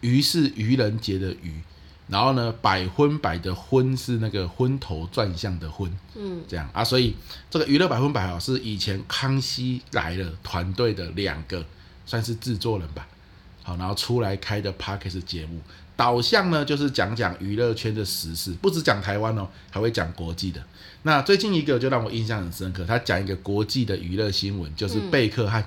[0.00, 1.60] 娱是愚人节的愚，
[2.08, 6.82] 然后呢，百分百的昏是那个昏头转向的昏，嗯，这样啊。
[6.82, 7.14] 所以
[7.50, 11.64] 这个“娱乐百分百”啊，是以前康熙来了团队的两个
[12.06, 13.06] 算是制作人吧，
[13.62, 15.60] 好，然后出来开的 Podcast 节目。
[15.94, 20.60] 导向呢，就是讲讲娱乐圈的时事，不只讲台湾哦，还会讲国际的。
[21.02, 25.64] 那最近一个就让我印象很深刻，他讲一个国际的娱乐新闻，就是贝克汉。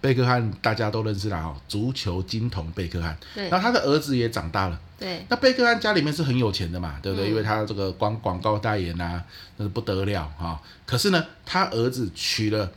[0.00, 3.16] 贝克汉大家都认识啦，哦，足球金童贝克汉。
[3.34, 3.48] 对。
[3.50, 4.80] 那他的儿子也长大了。
[4.98, 5.24] 对。
[5.28, 7.28] 那贝克汉家里面是很有钱的嘛，对不对？
[7.28, 9.22] 嗯、因为他这个光广告代言啊，
[9.56, 10.60] 那是不得了哈、哦。
[10.84, 12.72] 可是呢，他儿子娶了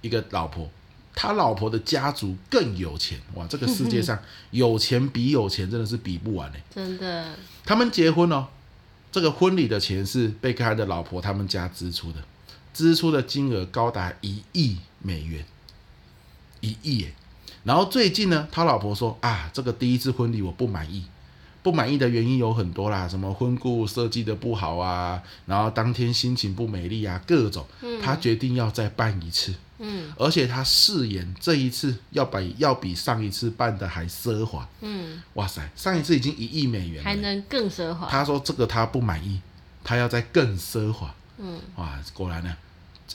[0.00, 0.68] 一个老婆。
[1.14, 3.46] 他老婆的家族更有钱哇！
[3.46, 4.18] 这个世界上
[4.50, 7.34] 有钱比有钱真的是比不完嘞，真的。
[7.64, 8.46] 他们结婚哦，
[9.10, 12.18] 这个婚礼的钱是贝克汉的老婆他们家支出的，
[12.72, 15.44] 支出的金额高达一亿美元，
[16.60, 17.12] 一亿耶。
[17.64, 21.04] 然后最近呢，他老婆说啊，这个第一次婚礼我不满意，
[21.62, 27.64] 不满意的原因有很多啦，什么婚顾设计的不好啊，然后当天心情不美丽啊，各种。
[28.02, 29.52] 他决定要再办一次。
[29.52, 29.56] 嗯，
[30.16, 34.68] 而且他誓言这一次要比要比上一次办的还奢华。
[34.80, 38.08] 嗯，哇塞，上一次已经一亿美元了，还能更奢华。
[38.08, 39.40] 他说这个他不满意，
[39.82, 41.14] 他要再更奢华。
[41.38, 42.56] 嗯，哇，果然呢，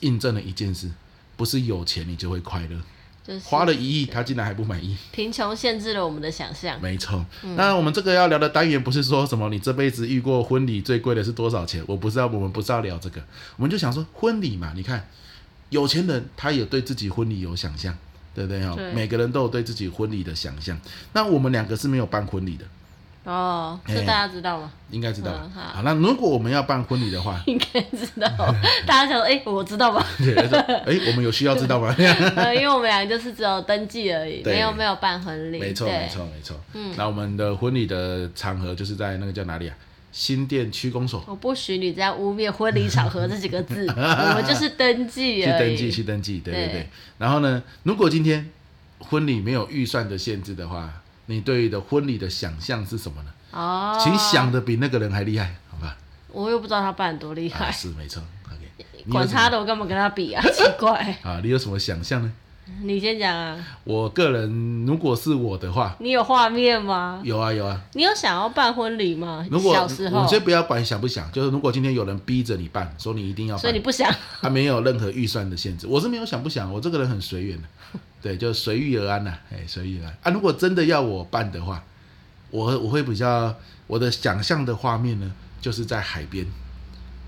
[0.02, 0.92] 印证了一件事，
[1.36, 2.78] 不是有钱你就会快乐。
[3.26, 4.98] 就是花了一亿，他竟然还不满意。
[5.12, 6.82] 贫穷限制了我们的想象。
[6.82, 11.84] 没错，嗯，那我们这个要聊的单元不是说什么你这辈子遇过婚礼最贵的是多少钱？
[11.88, 13.22] 我不知道，我们不是要聊这个，
[13.58, 15.08] 我们就想说婚礼嘛，你看。
[15.70, 17.96] 有钱人他也对自己婚礼有想象，
[18.34, 18.66] 对不对？
[18.66, 20.80] 哈，每个人都有对自己婚礼的想象。
[21.14, 22.66] 那我们两个是没有办婚礼的
[23.30, 24.72] 哦，这大家知道吗？
[24.90, 25.32] 应该知道。
[25.34, 28.26] 嗯、好，好，那如果我们要办婚礼的话，应该知道。
[28.88, 30.06] 大家想说，哎、欸，我知道吧？
[30.22, 31.94] 哎、欸， 我们有需要知道吗？
[31.98, 35.60] 因为我们两个就是只有登记而已，没有没有办婚礼。
[35.60, 36.58] 没错，没错，没错。
[36.74, 39.76] 嗯，那我们的婚礼的场合就是在那个叫哪里啊？
[40.12, 46.90] 新店区公所，我不许你再污蔑婚礼场合这几个字， 我们就是登记去登记，去登记，对对对，对。
[47.20, 48.50] 然后呢，如果今天
[49.00, 53.32] 婚礼没有预算的限制的话，你对的婚礼的想象是什么呢？
[53.52, 55.98] 哦，请想的比那个人还厉害，好吧？
[56.30, 58.22] 我又不知道他办多厉害，啊、是没错。
[58.46, 60.42] OK，管他的，我干嘛跟他比啊？
[60.52, 61.18] 奇怪。
[61.24, 62.32] 啊，你有什么想象呢？
[62.84, 63.58] 你先讲啊！
[63.84, 67.22] 我个人如果是我的话，你有画面吗？
[67.24, 67.82] 有啊有啊。
[67.94, 69.46] 你有想要办婚礼吗？
[69.50, 77.68] 如果小时候，我先不要管想不想，就是如果今天有人逼着你办，说你一定要办，所以你不想，他没有任何预算的限制，我是没有想不想，我这个人很随缘的，
[78.22, 80.32] 对，就随遇而安呐，哎，随遇而安啊。
[80.32, 81.82] 如果真的要我办的话，
[82.52, 83.56] 我我会比较
[83.88, 86.46] 我的想象的画面呢，就是在海边，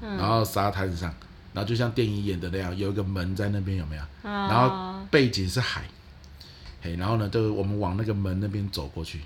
[0.01, 1.13] 然后沙滩上。
[1.51, 4.01] 然后就像电影演的那样，有一个门在那边，有没有？
[4.21, 5.83] 然后背景是海，
[6.81, 9.21] 嘿，然后呢，就是我们往那个门那边走过去，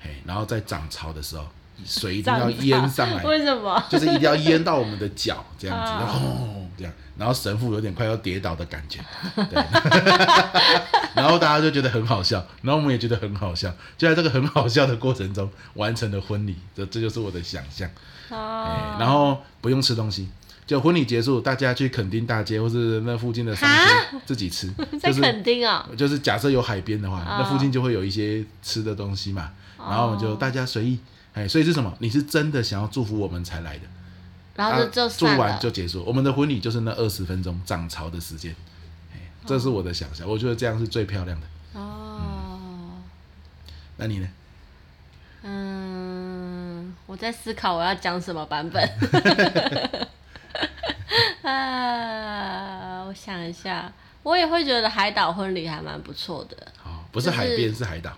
[0.00, 1.46] 嘿，然后在涨潮的时候，
[1.84, 3.82] 水一定要淹上来，为什么？
[3.90, 6.20] 就是一定要淹到我们的脚这样子，然后
[6.78, 9.00] 这样，然后神父有点快要跌倒的感觉，
[9.34, 9.64] 对，
[11.14, 17.90] 然后大家就觉得很好笑，然后我们也觉得很好笑，就在这个很好笑的过程中完成了婚礼，这这就是我的想象，
[18.30, 20.28] 哦，然后不用吃东西。
[20.66, 24.68] 就婚礼结束，大家去垦丁大街或是那附近的商店自己吃，
[25.00, 30.98] 在垦丁啊，就是假设有海边的话，那附近就会有一些吃的东西嘛，然后我们就大家随意，
[31.34, 31.94] 哎，所以是什么？
[32.00, 33.84] 你是真的想要祝福我们才来的，
[34.56, 38.52] 然后就就祝完就结束，我们的婚礼就是那二十分钟涨潮的时间，
[39.12, 41.46] 哎这是我的想象，我觉得这样是最漂亮的。
[41.74, 42.58] 哦，
[43.98, 44.28] 那你呢？
[45.44, 48.84] 嗯，我在思考我要讲什么版本。
[51.46, 56.56] 啊，我想一下，我也会觉得海岛婚礼还蛮不错的。
[56.84, 58.12] 哦，不是海边，就是海岛。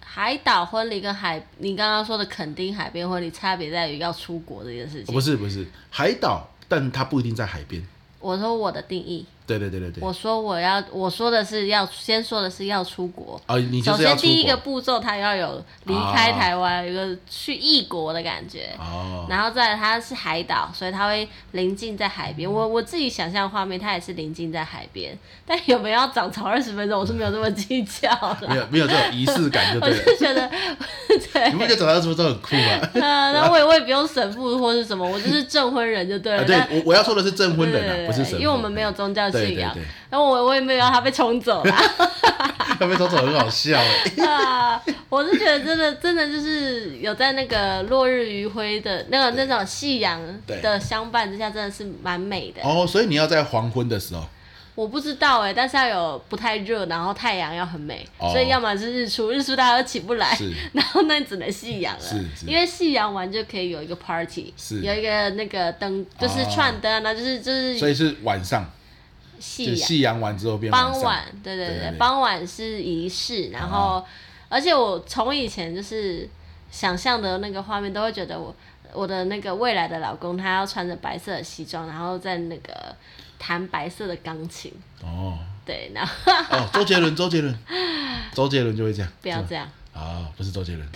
[0.00, 5.14] 海岛婚礼跟海，你刚刚说的垦丁海边婚礼差别在于要出国这件事情。
[5.14, 7.82] 不是不是，海岛，但它不一定在海边。
[8.18, 9.24] 我说我的定义。
[9.50, 13.40] 对对对对对，我说我要，我说的是要先说的是要出国。
[13.48, 14.20] 哦，你就是要出国。
[14.20, 18.70] 首先第一个步骤，他要有离开台湾，有、哦、一个去异国的感觉。
[18.78, 19.26] 哦。
[19.28, 22.50] 然后再来，它是海岛，所以它会临近在海边。
[22.50, 25.16] 我我自己想象画面，它也是临近在海边。
[25.44, 28.08] 但有没有要涨潮二十分钟，我是没有这么计较
[28.48, 29.96] 没有没有这种仪式感就对了。
[30.06, 30.48] 我就觉得，
[31.32, 31.50] 对。
[31.50, 32.88] 你不觉得涨潮二十分钟很酷吗？
[32.94, 33.00] 嗯，
[33.34, 36.42] 那我也我也不用神父或是什么，我就是证婚人就对了。
[36.42, 38.36] 啊、对，我我要说的是证婚人不是神父。
[38.36, 39.72] 因为我们没有宗教信仰。
[39.74, 39.84] 对对。
[39.84, 41.76] 对对我我也没有让他被冲走了，
[42.80, 44.24] 那边走走很好笑哎。
[44.26, 52.60] 啊，我是觉得真的真的就是有在那个落日余晖的那个那种夕阳的相伴之下，真的是蛮美的。
[52.62, 54.24] 哦，所以你要在黄昏的时候。
[54.76, 60.34] 我不知道哎，但是要有不太热，然后太阳要很美，哦、所以要么是日出，日出大家都起不来，
[60.72, 62.04] 然后那只能夕阳了，
[62.46, 68.64] 因为夕阳完就可以有一个 party，有一个那个灯，就是串灯啊，那、哦、就是就是，所以是晚上，
[69.40, 71.98] 夕阳夕阳完之后变傍晚，对对对，对对对。
[71.98, 74.04] 傍晚是仪式，然后、哦、
[74.48, 76.28] 而且我从以前就是
[76.70, 78.54] 想象的那个画面，都会觉得我
[78.92, 82.72] 我的那个未来的老公，他要穿着白色的西装，然后在那个。
[83.42, 84.70] 弹白色的钢琴
[85.02, 86.12] 哦，对，然后
[86.50, 87.58] 哦，周杰伦，周杰伦，
[88.34, 89.66] 周杰伦就会这样， 不要这样
[90.00, 90.88] 啊，不是周杰伦，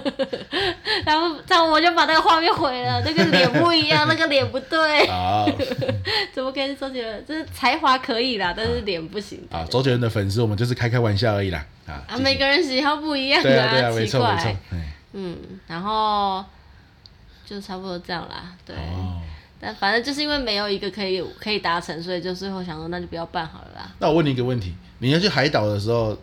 [1.04, 5.44] 然后这样我就把那个画面毁了， 那个脸不一样，那个脸不对啊，
[6.32, 7.26] 怎么可以周杰伦？
[7.26, 9.66] 就是才华可以啦，但是脸不行啊。
[9.70, 14.56] 周杰伦的粉丝，我们就是开开玩笑而已啦啊，每个人喜好不一样，对啊，对啊，没错没错，
[15.12, 16.42] 嗯，然后
[17.46, 18.74] 就差不多这样啦，对。
[19.64, 23.92] 但反正就是因为没有一个可以可以达成，所以就最后想说那就不要办好了啦。
[24.00, 26.18] 那我问你一个问题：你要去海岛的时候，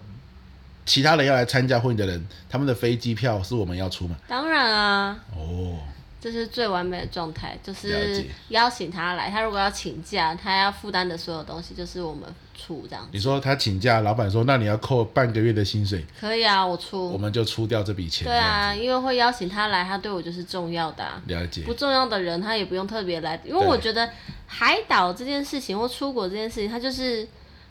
[0.89, 4.17] 其他人要来参加婚礼的人，他们的飞机票是我们要出吗？
[4.27, 5.19] 当然啊。
[5.37, 5.77] 哦。
[6.21, 9.29] 这是最完美的状态，就是邀请他来。
[9.29, 12.23] 他如果要请假，他要负担的所有东西就是我们
[12.53, 13.07] 出这样。
[13.13, 16.03] 你说他请假，老板说那你要扣半个月的薪水。
[16.19, 17.09] 可以啊，我出。
[17.09, 18.27] 我们就出掉这笔钱。
[18.27, 21.21] 对啊，因为会邀请他来，他对我就是重要的啊。
[21.27, 21.61] 了解。
[21.61, 24.09] 不重要的人他也不用特别来，因为我觉得
[24.45, 27.25] 海岛这件事情或出国这件事情，他就是。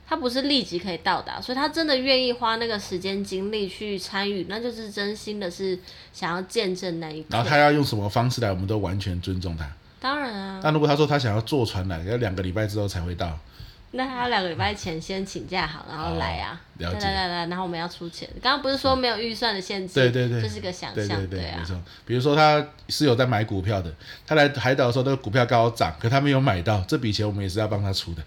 [0.08, 5.78] 他不是立即可以到达，所以他真的愿意花那个时间精力去参与，那就是真心的是
[6.14, 7.26] 想要见证那一刻。
[7.30, 9.70] 然后他要用什么方式来，我们都完全尊重他。
[10.00, 10.60] 当然啊。
[10.64, 13.38] 那如果他说他想要坐船来，要两个礼拜之后才会到，
[13.90, 16.58] 那他要两个礼拜前先请假好，然后来啊。
[16.78, 17.04] 哦、了解。
[17.04, 18.26] 来来来，然后我们要出钱。
[18.40, 19.94] 刚刚不是说没有预算的限制？
[19.94, 21.06] 对对对，这是个想象。
[21.06, 21.78] 对对对，对啊、没错。
[22.06, 23.92] 比如说他是有在买股票的，
[24.26, 28.22] 他来海岛的时候，那个股票刚好涨，可他没有买到，这笔钱我们也是要帮他出的。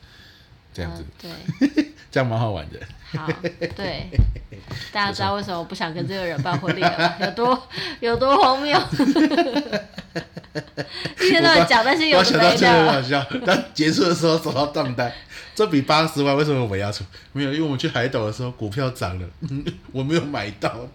[0.74, 2.80] 这样子，呃、对， 这样蛮好玩的。
[3.18, 3.28] 好，
[3.76, 4.10] 对，
[4.94, 7.18] 大家知道为什么我不想跟这个人办婚礼了？
[7.20, 7.68] 有多
[8.00, 8.80] 有多荒谬？
[11.20, 12.50] 一天到晚讲那些有的没的。
[12.50, 15.12] 我想到这很好笑，但结束的时候走到账单，
[15.54, 17.04] 这笔八十万为什么我们要出？
[17.34, 19.28] 没有，因为我们去海岛的时候股票涨了，
[19.92, 20.88] 我没有买到，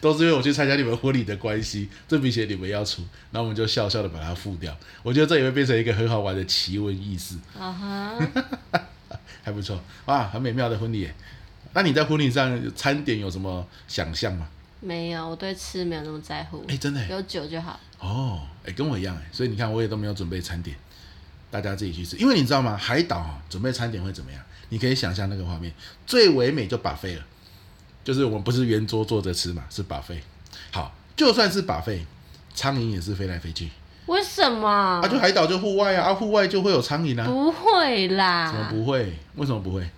[0.00, 4.76] 都是因为我去参加你们婚礼的关系，这笔钱你们要出，然后我们就笑笑的把它付掉。
[5.02, 7.36] 我觉得这也会变成一个很好玩的奇闻异事。
[7.58, 8.18] 啊哈。
[9.44, 11.08] 还不错啊，很美妙的婚礼。
[11.74, 14.48] 那你在婚礼上餐点有什么想象吗？
[14.80, 16.64] 没有，我对吃没有那么在乎。
[16.68, 17.78] 哎，真的，有酒就好。
[18.00, 20.76] 哦，哎，跟我一样哎，所以你看我也都没有准备餐点，
[21.50, 22.16] 大家自己去吃。
[22.16, 22.76] 因为你知道吗？
[22.76, 24.42] 海岛准备餐点会怎么样？
[24.70, 25.72] 你可以想象那个画面，
[26.06, 27.24] 最唯美就 buffet 了，
[28.02, 30.20] 就是我们不是圆桌坐着吃嘛，是 buffet。
[30.70, 32.04] 好，就算是 buffet，
[32.54, 33.70] 苍蝇也是飞来飞去。
[34.06, 34.68] 为什么？
[34.68, 37.24] 啊，就海岛就户外啊，啊，户外就会有苍蝇啊。
[37.26, 38.46] 不会啦。
[38.46, 39.12] 怎么不会？
[39.36, 39.88] 为什么不会？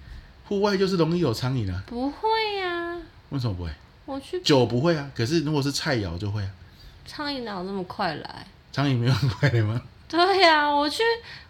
[0.48, 1.82] 户外就是容易有苍蝇啊。
[1.86, 2.28] 不会
[2.60, 2.98] 呀、啊。
[3.30, 3.70] 为什么不会？
[4.04, 4.40] 我去。
[4.42, 6.48] 酒不会啊，可是如果是菜肴就会啊。
[7.04, 8.46] 苍蝇哪有那么快来？
[8.72, 9.80] 苍蝇没有很快来吗？
[10.08, 11.02] 对呀、啊，我去，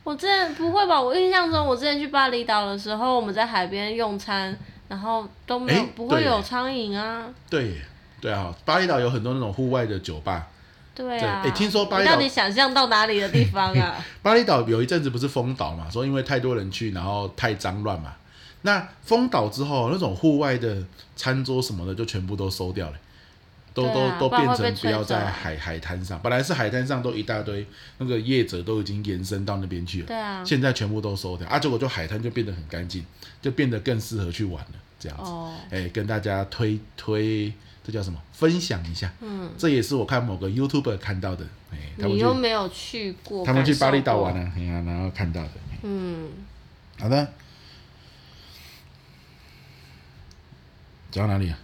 [0.03, 0.99] 我之前不会吧？
[0.99, 4.57] 我印象中，我之前去巴厘岛的时候，我们在海边用餐，
[4.89, 7.29] 然后都没有，不会有苍蝇啊。
[7.51, 7.83] 对，
[8.19, 10.47] 对啊，巴厘岛有很多那种户外的酒吧。
[10.97, 14.03] 对啊，哎，听说巴厘岛，到底想象到哪里的地方啊？
[14.23, 18.15] 巴厘岛有一阵子不是封岛嘛，说因为太多人去，然后太脏乱嘛。
[18.63, 20.83] 那封岛之后，那种户外的
[21.15, 22.97] 餐桌什么的就全部都收掉了，
[23.75, 26.19] 都、啊、都都变成不要在海海滩上。
[26.23, 27.67] 本来是海滩上都一大堆，
[27.99, 30.07] 那个业者都已经延伸到那边去了。
[30.07, 33.05] 对啊，现在全部都收掉啊，结果就海滩就变得很干净，
[33.43, 34.73] 就变得更适合去玩了。
[34.99, 35.31] 这样子，
[35.71, 37.53] 哎、哦，跟大家推推。
[37.87, 38.21] 这叫什么？
[38.33, 45.51] 分享一下，嗯，这也是我看某个 YouTuber 看到的，哎，你又没有去过，他们去巴厘岛玩了，哎呀，然后看到的，
[45.83, 46.29] 嗯，
[46.99, 47.29] 好的，
[51.13, 51.57] 讲到哪里啊？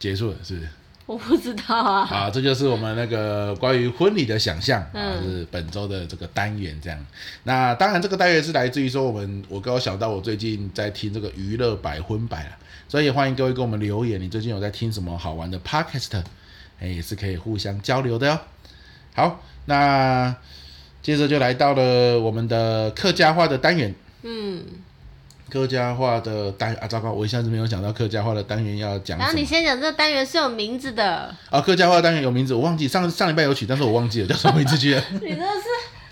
[0.00, 0.68] 结束了，是不是？
[1.06, 2.04] 我不知道啊。
[2.04, 4.84] 好，这就是我们那个关于婚礼的想象，
[5.22, 7.06] 是本周的这个单元这样。
[7.44, 12.56] 那当然，这个单元是来自于说我们，我刚刚想到我最近在听这个娱乐百婚百了。
[12.88, 16.22] 所以也欢迎各位给我们留言，你最近有在听什么好玩的 Podcast？
[16.80, 18.38] 哎，也是可以互相交流的哟。
[19.14, 20.34] 好，那
[21.02, 23.94] 接着就来到了我们的客家话的单元。
[24.22, 24.64] 嗯，
[25.50, 29.18] 客家话的单啊，糟糕，我一下子没有想到客家话的单元要讲。
[29.18, 31.34] 然后你先讲这个单元是有名字的。
[31.50, 35.04] 啊，客家话单元有名字，我忘记上上礼拜有取，但是我忘记了叫什么名字去了。
[35.20, 35.68] 你真的是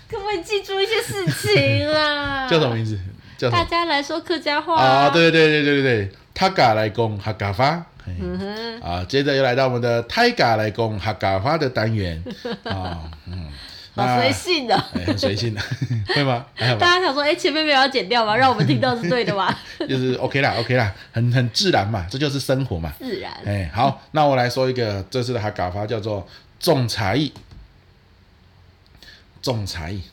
[0.07, 2.45] 可不可以记住一些事情啊？
[2.51, 2.99] 叫什么名字？
[3.37, 5.09] 叫大家来说客家话啊！
[5.11, 7.83] 对对对对对对，他嘎来讲客家话。
[8.05, 8.79] 嗯哼。
[8.81, 12.23] 啊，接着又来到我们的泰嘎来讲客家话的单元
[12.63, 13.49] 啊， 嗯。
[13.95, 15.61] 好随性的，欸、很随性的，
[16.13, 16.45] 会吗？
[16.55, 18.35] 大家想说，哎、欸，前面没有要剪掉吗？
[18.37, 19.51] 让我们听到是对的吗？
[19.89, 22.93] 就是 OK 啦，OK 啦，很很自然嘛，这就是生活嘛。
[22.99, 23.31] 自然。
[23.43, 26.27] 哎、欸，好，那我来说一个这次的哈嘎发叫做
[26.59, 27.33] 种才艺。
[29.41, 30.03] 种才艺。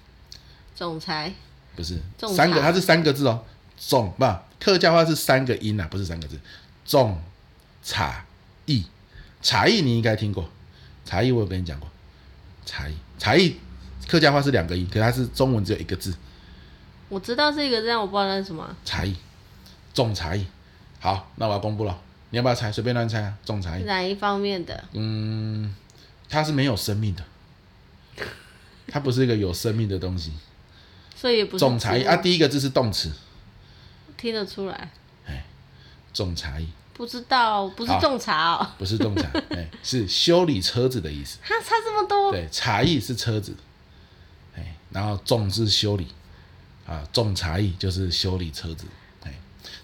[0.74, 1.30] 种才。
[1.76, 1.98] 不是。
[2.34, 3.42] 三个，它是三个字哦。
[3.76, 4.24] 种不，
[4.64, 6.40] 客家话是三个音呐、啊，不是三个字。
[6.86, 7.20] 种
[7.82, 8.24] 茶
[8.64, 8.82] 艺，
[9.42, 10.48] 茶艺你应该听过，
[11.04, 11.86] 茶艺我有跟你讲过，
[12.64, 13.56] 茶艺茶艺。
[14.08, 16.14] 客家话是两个音，可是它是中文只有一个字。
[17.10, 18.74] 我知道这个字，我不知道那是什么。
[18.86, 19.14] 茶艺，
[19.92, 20.46] 种茶艺。
[20.98, 22.00] 好，那我要公布了，
[22.30, 22.72] 你要不要猜？
[22.72, 23.82] 随便乱猜啊，种茶艺。
[23.82, 24.82] 哪一方面的？
[24.92, 25.74] 嗯，
[26.30, 27.22] 它是没有生命的，
[28.88, 30.32] 它不是一个有生命的东西。
[31.14, 32.16] 所以也不是种茶艺啊。
[32.16, 33.12] 第一个字是动词，
[34.24, 34.90] 听得出来。
[35.26, 35.44] 哎，
[36.14, 36.66] 种茶艺。
[36.94, 38.66] 不知道，不是种茶哦。
[38.78, 41.38] 不是种茶， 哎，是修理车子的意思。
[41.42, 42.32] 哈差这么多。
[42.32, 43.54] 对，茶艺是车子。
[44.56, 46.06] 哎然后种是修理，
[46.86, 48.86] 啊，种茶艺就是修理车子，
[49.24, 49.34] 哎，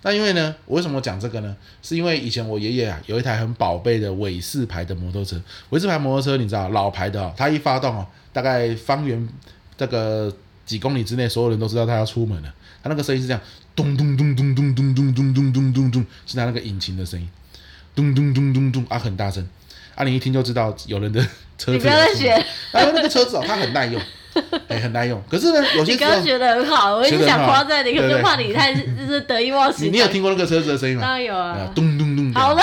[0.00, 1.54] 那因为呢，我为什么讲这个呢？
[1.82, 5.38] 是因为以前我爷爷啊有一台很宝贝的伟士牌的摩托车，
[5.68, 9.28] 伟士牌摩托车你知道老牌的哦，它一发动哦，大概方圆
[9.76, 10.34] 这个
[10.64, 12.54] 几公里之内，所有人都知道它要出门了。
[12.82, 13.42] 它那个声音是这样，
[13.74, 17.28] 咚咚咚咚咚咚咚咚咚咚咚咚，是它那个引擎的声音，
[17.94, 19.46] 咚咚咚咚咚啊，很大声，
[19.94, 21.20] 啊，你一听就知道有人的
[21.56, 21.72] 车子。
[21.72, 22.28] 你不要再学。
[22.72, 24.00] 然后那个车子哦，它很耐用。
[24.68, 25.20] 哎、欸，很耐用。
[25.28, 29.86] 可是呢，有些时候你刚刚学的很好，我一直想夸赞你，可是怕你太就是得意忘形。
[29.86, 31.02] 你你有听过那个车子的声音吗？
[31.02, 32.32] 当然有啊，咚咚咚。
[32.32, 32.62] 好了。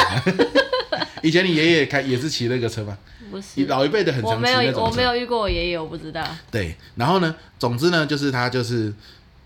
[1.22, 2.98] 以前你爷爷开也是骑那个车吗？
[3.30, 3.66] 不是。
[3.66, 4.86] 老一辈的很常骑那种。
[4.86, 6.26] 我没有，我没有遇过我爷爷，我不知道。
[6.50, 8.94] 对，然后呢，总之呢，就是他就是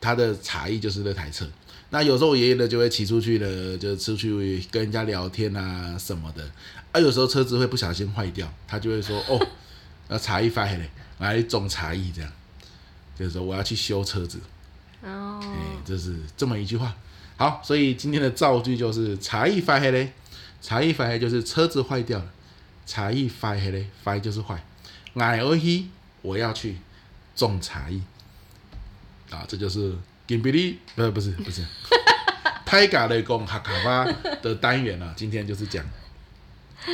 [0.02, 1.47] 他的茶艺就是那台车。
[1.91, 6.43] 那有时候我爷爷呢就会骑出去了，就出去跟人家聊天啊什么的。
[6.91, 9.47] 啊，有时候车子会不小心坏掉，他就会说：“哦，
[10.10, 10.86] 那茶艺坏了。”
[11.20, 12.32] 来种茶艺，这样
[13.16, 14.39] 就是说我要去修车子，
[15.04, 16.95] 哦，哎，这是这么一句话。
[17.38, 20.14] 好，所以今天的造句就是茶艺发黑嘞，
[20.64, 22.26] 茶艺发黑就是车子坏掉了，
[22.88, 24.64] 茶艺发黑嘞，发就是坏。
[25.14, 25.86] 爱而去，
[26.24, 26.78] 我要去
[27.36, 28.02] 种茶艺，
[29.32, 29.93] 啊，这就是
[30.27, 31.65] 金比利，不是不是不是，
[32.65, 34.05] 泰嘎雷公哈卡巴
[34.41, 35.84] 的单元啊，今天就是讲。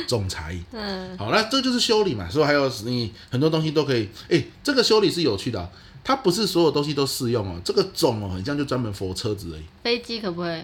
[0.06, 5.70] 种才艺，嗯，好，那这就是修理嘛，所以还有你很多东西都可以，哎、欸，这个修理是有趣的、啊，
[6.04, 9.62] 它不是所有东西都适用哦，这个种哦，很像就专门 for 车子而已。
[9.82, 10.62] 飞机可不可以？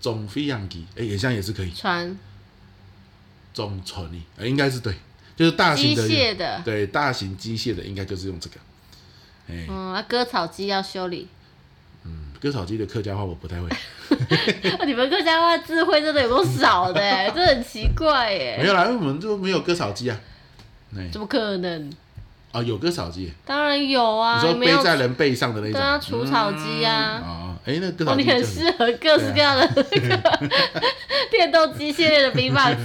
[0.00, 1.70] 种飞扬机，哎、欸，也像也是可以。
[1.72, 2.18] 船。
[3.52, 4.22] 种船呢？
[4.38, 4.94] 哎，应该是对，
[5.36, 6.08] 就是大型的。
[6.08, 6.62] 机械的。
[6.64, 8.56] 对，大型机械的应该就是用这个。
[9.48, 11.28] 嗯，啊割草机要修理。
[12.04, 13.68] 嗯，割草机的客家话我不太会。
[14.86, 17.00] 你们客家话智慧真的有够少的，
[17.34, 18.58] 真的很奇怪耶。
[18.60, 20.18] 没有啦，因为我们就没有割草机啊。
[21.10, 21.90] 怎么可能？
[22.52, 23.32] 啊、哦，有割草机。
[23.46, 24.42] 当然有啊。
[24.42, 25.72] 你说背在人背上的那种。
[25.72, 27.22] 对啊，除草机啊。
[27.24, 28.22] 哦，哎，那割草机。
[28.22, 30.40] 你很适合各式各样的那个
[31.30, 32.76] 电动机械类的 B-box。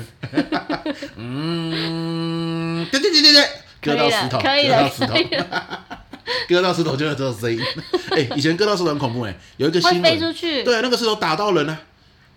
[1.18, 3.50] 嗯，对对对对对，
[3.82, 6.00] 割到石头，可以了，可以了。
[6.48, 7.62] 割到石头就有这种声音，
[8.12, 11.78] 哎、欸，以前割到石头很恐怖哎，有一个新闻，对，那个石头打到人呢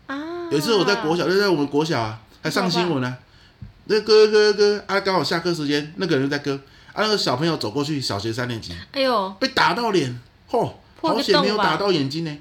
[0.07, 0.49] 啊，啊。
[0.51, 3.19] 有一次我在国小，就在我们国小啊，还上新闻呢、啊。
[3.87, 6.59] 那割割割啊，刚好下课时间，那个人在割。
[6.93, 10.19] 啊，那个小朋友走过去，小学三年级，哎呦，被打到脸，
[10.51, 12.39] 嚯，好险没有打到眼睛呢，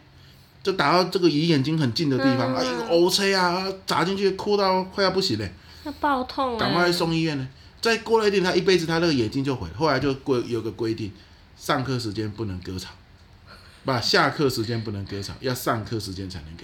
[0.64, 7.47] 就打到这个离眼睛很近的地方，嗯、啊，一个 O 车啊，砸进去，哭到快要不行嘞，那爆痛，赶快送医院呢。
[7.80, 9.74] 再过了一点，他一辈子他那个眼睛就毁了。
[9.78, 11.12] 后来就规有个规定。
[11.70, 12.89] 上课时间不能割草，
[13.86, 16.63] 不，下课时间不能割草，要上课时间才能割，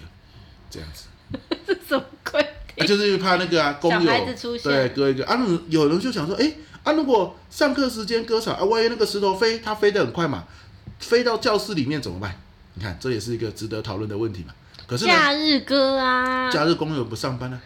[0.68, 1.04] 这样子。
[1.68, 2.42] 这什么规
[2.76, 2.84] 定？
[2.84, 4.28] 啊，就是怕那个啊， 工友
[4.64, 5.40] 对割一个啊，
[5.70, 10.46] 有人就想说，哎、欸，啊，如果上课时间割草啊，万一那个石头飞，它飞得很快嘛，
[10.98, 12.42] 飞到教室里面怎么办？
[12.74, 14.56] 你看，这也是一个值得讨论的问题嘛。
[14.88, 17.62] 可是假日割啊，假日工友不上班呢、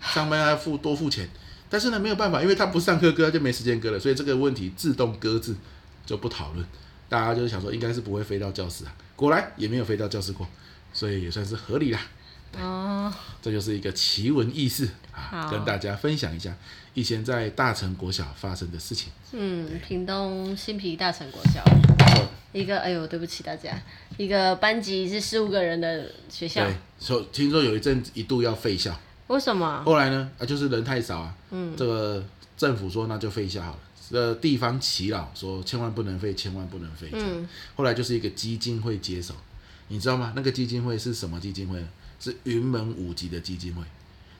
[0.00, 1.28] 啊，上班要付多付钱，
[1.68, 5.54] 但是呢没有办法，因为他不上课割，他就没时间割了，所以这个问题自动搁置。
[6.08, 6.64] 就不讨论，
[7.06, 10.48] 大家就是想说应该是不会飞到教室啊，果然也没有飞到教室过，
[10.90, 12.00] 所以也算是合理啦。
[12.58, 16.56] 哦，这就是一个奇闻异事啊，跟大家分享一下
[16.94, 19.12] 以前在大城国小发生的事情。
[19.32, 21.62] 嗯，屏东新皮大城国小，
[22.54, 23.78] 一个哎呦，对不起大家，
[24.16, 26.64] 一个班级是十五个人的学校。
[26.64, 29.82] 对，说听说有一阵一度要废校，为什么？
[29.84, 30.30] 后来呢？
[30.38, 31.34] 啊，就是人太少啊。
[31.50, 32.24] 嗯，这个
[32.56, 33.78] 政府说那就废校好了。
[34.10, 39.34] 的地方祈祷说：“千万不能废，千万不能废。”嗯，后来就是一个基金会接手，
[39.88, 40.32] 你知道吗？
[40.34, 41.84] 那个基金会是什么基金会？
[42.20, 43.84] 是云门舞集的基金会，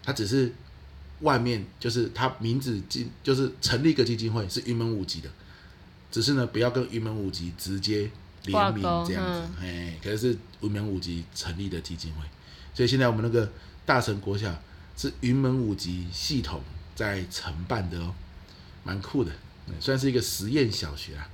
[0.03, 0.53] 它只是
[1.21, 5.31] 外面就是它名字进就是成立一个基金会是云门舞集的，
[6.11, 8.11] 只是呢不要跟云门舞集直接
[8.47, 12.23] 联名这样子，哎、嗯，可是是云门舞集成立的基金会，
[12.75, 13.49] 所以现在我们那个
[13.87, 14.61] 大成国小
[14.97, 16.61] 是云门舞集系统
[16.97, 18.13] 在承办的哦，
[18.83, 19.31] 蛮酷的，
[19.81, 21.29] 算是一个实验小学啊，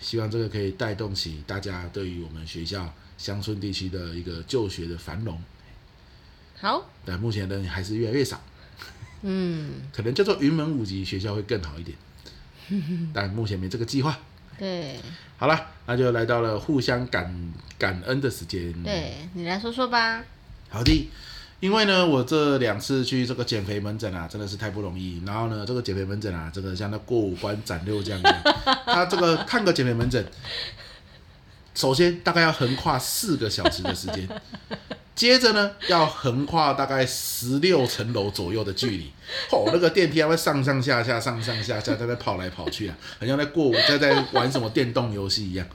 [0.00, 5.40] 希望这个可以带动起大家对于我们学校乡村地区的一个就学的繁荣。
[6.58, 8.40] 好，但目前人还是越来越少。
[9.22, 11.96] 嗯，可能叫做云门五级学校会更好一点，
[13.12, 14.18] 但目前没这个计划。
[14.58, 14.98] 对，
[15.36, 18.72] 好了，那就来到了互相感感恩的时间。
[18.82, 20.24] 对，你来说说吧。
[20.68, 21.10] 好的，
[21.60, 25.22] 因为呢，我这两次去这个减肥门诊啊，真的是太不容易。
[25.26, 28.42] 然后呢，这个减肥门诊啊，这个像那过五关斩六将一样，
[28.84, 30.24] 他这个看个减肥门诊，
[31.74, 34.28] 首先大概要横跨四个小时的时间。
[35.14, 39.10] 接着呢，要横跨大概十六层楼左右的距离，
[39.50, 45.66] 哦，那个电梯还会上上下下、上上下下，在那跑来跑去啊，好像在过在在玩什么电动游戏一样。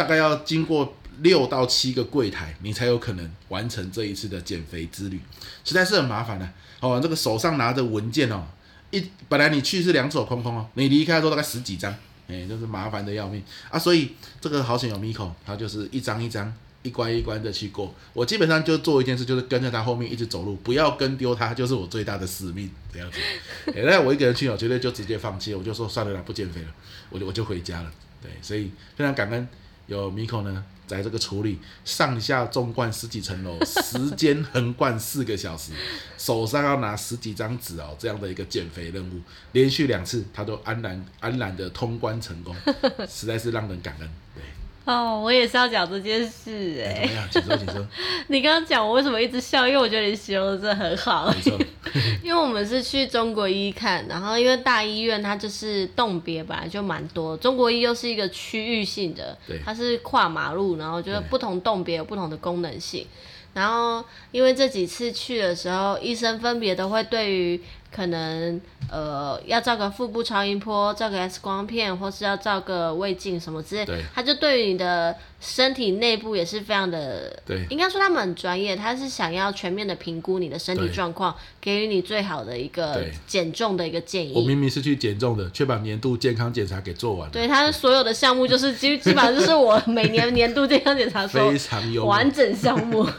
[0.00, 5.20] 大概要经过六到七个柜台，你才有可能完成这一次的减肥之旅，
[5.62, 6.52] 实在是很麻烦的、啊。
[6.80, 8.46] 哦，这个手上拿着文件哦，
[8.90, 11.94] 一本来你去是两手空空哦，你离开的时候大概十几张，
[12.26, 13.78] 哎，就是麻烦的要命啊。
[13.78, 16.50] 所以这个好险有 Miko，他就是一张一张。
[16.82, 23.18] 一关一关的去过，我基本上就做一件事，就是跟着他后面一直走路，不要跟丢他，就是我最大的使命这样子。
[23.76, 26.68] 那、欸、我一个人去，我绝对就直接放弃，我就说算了啦，不减肥了，
[27.10, 27.92] 我就我就回家了。
[28.22, 29.46] 对，所以非常感恩
[29.90, 35.72] 有 Miko 呢，在这个处理上下纵贯十几层楼， 时间横贯四个小时，
[36.16, 39.20] 手上要拿十几张纸哦，这样的一个减肥任务，
[39.52, 42.54] 连续两次他都安然安然的通关成功，
[43.10, 44.08] 实在是让人感恩。
[44.34, 44.42] 对。
[44.90, 47.08] 哦，我也是要讲这件事哎、欸。
[47.08, 47.28] 怎么样？
[47.30, 47.86] 请说， 请说。
[48.26, 49.68] 你刚刚讲我为什么一直笑？
[49.68, 51.32] 因为我觉得你形容的真的很好。
[52.24, 63.06] 因为我们是去中国医看，然后因为大医院它就是动别本来就蛮多，中国医又是一个区域性的，对，它是跨马路，然后就是不同动别有不同的功能性。
[63.54, 67.60] 然后因为这几次去的时候，医生分别都会对于。
[67.92, 68.60] 可能
[68.90, 84.34] 呃要照个腹部超音波，照个 X 光片，或是要照个胃镜什么之类，他就对于你的身体内部也是非常的，对，应该说他们很专业，他是想要全面的评估你的身体状况，给予你最好的一个减重的一个建议。
[84.36, 87.32] 我明明是去减重的，却把年度健康检查给做完了。
[87.32, 93.04] 对，他的所有的项目就是 基基本上就是我每年年度健康检查说非常有完整项目。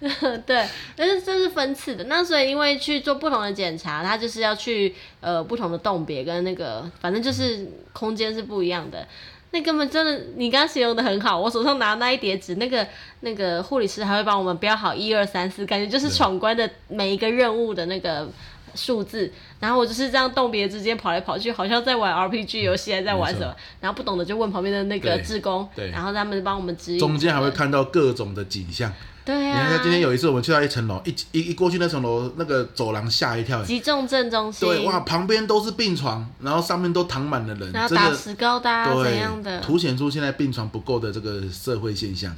[0.46, 0.66] 对，
[0.96, 3.76] 但是这是分次的，那所以因为去做不同的检。
[3.76, 9.06] 查他就是要去呃不同的洞别跟那个，反正就是空间是不一样的。
[9.52, 11.38] 那根本真的，你刚刚形容的很好。
[11.38, 12.86] 我手上拿那一叠纸，那个
[13.20, 18.28] 那个护理师还会帮我们标好一二三四，感觉就是闯关的每一个任务的那个
[18.74, 19.32] 数字。
[19.58, 23.54] 然后我就是这样动别之间跑来跑去，好像在玩 RPG 游戏，还在玩什么。
[23.80, 26.98] 然后不懂的就问旁边的那个志工，对，然后他们帮我们指引。
[26.98, 28.92] 中间还会看到各种的景象。
[29.26, 33.60] 对呀、啊，你看，今天有一次我们去到一层楼，一一一过去那层楼，那个走廊吓一跳。
[33.64, 34.68] 急重症中心。
[34.68, 39.60] 对，哇，旁边都是病床，然后上面都躺满了人，然后打石膏的、啊，怎样的？
[39.60, 42.32] 凸显出现在病床不够的这个社会现象，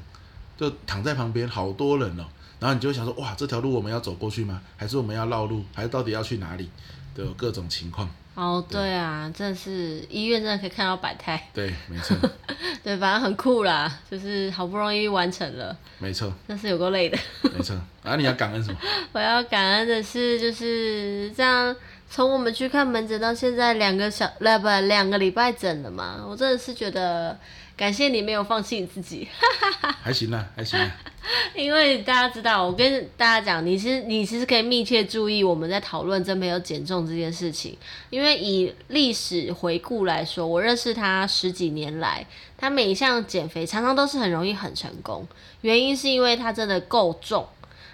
[0.57, 2.25] 就躺在旁边好多人哦，
[2.59, 4.63] 然后你就会想说，哇，这条路我们要走过去吗？
[4.79, 5.63] 还是我们要绕路？
[5.75, 6.71] 还是到底要去哪里？
[7.15, 8.09] 都有各种情况。
[8.39, 11.49] 哦，对啊，真的是医院真的可以看到百态。
[11.53, 12.17] 对，没错。
[12.85, 15.77] 对，反正很酷啦，就是好不容易完成了。
[15.99, 16.33] 没错。
[16.47, 17.19] 但是有够累的。
[17.43, 17.75] 没错。
[18.05, 18.79] 啊，你要感恩什么？
[19.11, 21.75] 我要感恩的是，就是这样，
[22.09, 27.37] 从我们去看门诊到现在两个小，来不两个礼拜整了嘛，我真的是觉得。
[27.79, 29.29] 感谢你没有放弃你自己，
[30.03, 30.91] 还行啦，还行啦。
[31.55, 37.77] 因为大家知道，我跟大家讲，你是你其实可以密切注意我们在讨论真朋友减重这件事情。
[38.11, 42.27] 因为以历史回顾来说，我认识他十几年来，
[42.57, 45.25] 他每一项减肥常常都是很容易很成功。
[45.61, 47.47] 原因是因为他真的够重。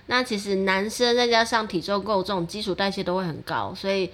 [0.06, 4.10] 那其实男生再加上体重够重，基础代谢都会很高，所以。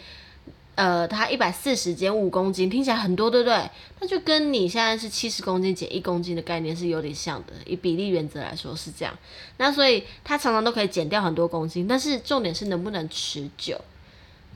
[0.81, 3.70] 呃，他一百四十减五公斤，听起来很多，对不对？
[4.01, 9.14] 那就跟你现在是七十公斤减一公斤的概念是有点像的，以比例原则来说是这样。
[9.59, 13.78] 那所以他常常都可以减掉很多公斤，但是重点是能不能持久。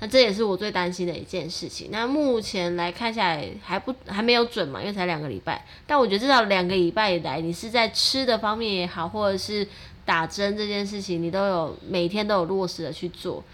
[0.00, 1.90] 那这也是我最担心的一件事情。
[1.90, 5.62] 那目前来看下来还不还没有准嘛，因为才两个礼拜。
[5.86, 9.68] 但我觉得至少两个礼拜以来，你是在吃的方面也好，或者是
[10.06, 13.44] 打针这件事情，你都有每天都有落实的去做。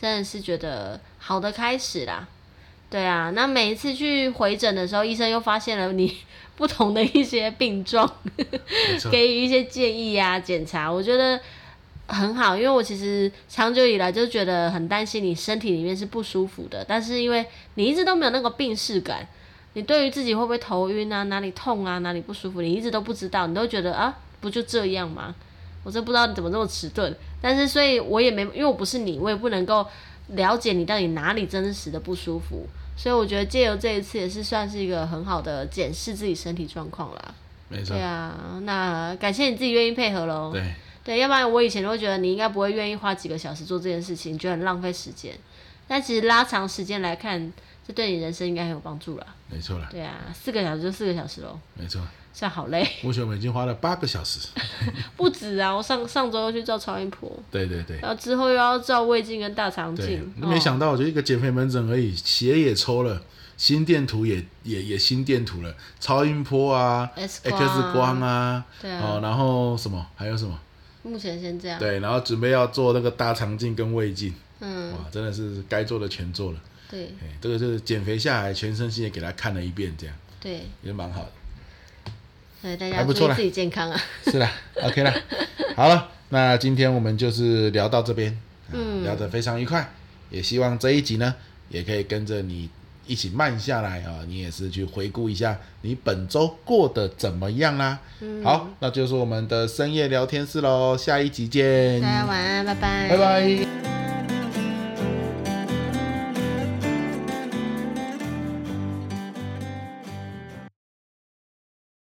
[0.00, 2.26] 真的是觉得好的开始啦，
[2.90, 6.16] 对啊，那每一次去回诊的时候，医生又发现了你
[6.56, 8.10] 不同的一些病状，
[9.12, 11.38] 给予一些建议呀、啊、检查，我觉得
[12.08, 12.56] 很好。
[12.56, 19.28] 因为我其实长久以来就觉得很担心你身体里面是不舒服的，但是因为你一直都没有那个病识感，
[19.74, 25.34] 你对于自己会不会头晕啊、哪里痛啊、哪里不舒服，你一直都不知道，你都觉得啊，不就这样吗？
[25.84, 27.14] 我真不知道你怎么这么迟钝。
[27.40, 29.86] 但是所以我也没，因为我不是你，我也不能够
[30.30, 32.66] 了解你到底哪里真实的不舒服。
[32.96, 37.34] 所以我觉得借由这一次也是算是一个很好的检视自己身体状况啦。
[37.68, 37.94] 没错。
[37.94, 40.50] 对啊，那感谢你自己愿意配合喽。
[40.52, 40.62] 对。
[41.02, 45.34] 对，要不然我以前都会觉得你应该不会愿意花几个小时做这件事情，觉得很浪费时间。
[45.88, 47.50] 但其实拉长时间来看，
[47.88, 49.26] 这对你人生应该很有帮助啦。
[49.50, 49.88] 没错啦。
[49.90, 51.58] 对啊，四个小时就四个小时喽。
[51.74, 52.02] 没错。
[52.32, 52.88] 算好累。
[53.02, 54.48] 目前我们已经花了八个小时。
[55.16, 55.74] 不止啊！
[55.74, 57.30] 我上上周又去照超音波。
[57.50, 57.98] 对对对。
[58.00, 60.32] 然后之后又要照胃镜跟大肠镜。
[60.36, 63.20] 没想到，我就一个减肥门诊而已，血也抽了，
[63.56, 70.58] 心电图也也也心电图了，超音波啊，X 光啊，X 光啊对啊，哦，然后什么还有什么？
[71.02, 71.78] 目前先这样。
[71.78, 74.34] 对，然后准备要做那个大肠镜跟胃镜。
[74.60, 74.92] 嗯。
[74.92, 76.58] 哇，真的是该做的全做了。
[76.90, 77.10] 对。
[77.40, 80.16] 这个就是减肥下来，全身心也给他看了一遍，这样。
[80.40, 80.62] 对。
[80.82, 81.32] 也蛮好的。
[82.62, 84.00] 对，大家注意自己健康啊！
[84.24, 84.50] 是啦
[84.82, 85.14] ，OK 啦，
[85.74, 88.36] 好了，那今天我们就是聊到这边，
[88.72, 89.90] 嗯，聊得非常愉快，
[90.30, 91.34] 也希望这一集呢，
[91.70, 92.68] 也可以跟着你
[93.06, 97.98] 一起慢下来啊，你也是去回顾一下你本周过得怎么样啦。
[98.20, 104.09] 嗯，好，那就是我们的深夜聊天室喽，下一集见，大家晚安，拜拜，拜拜。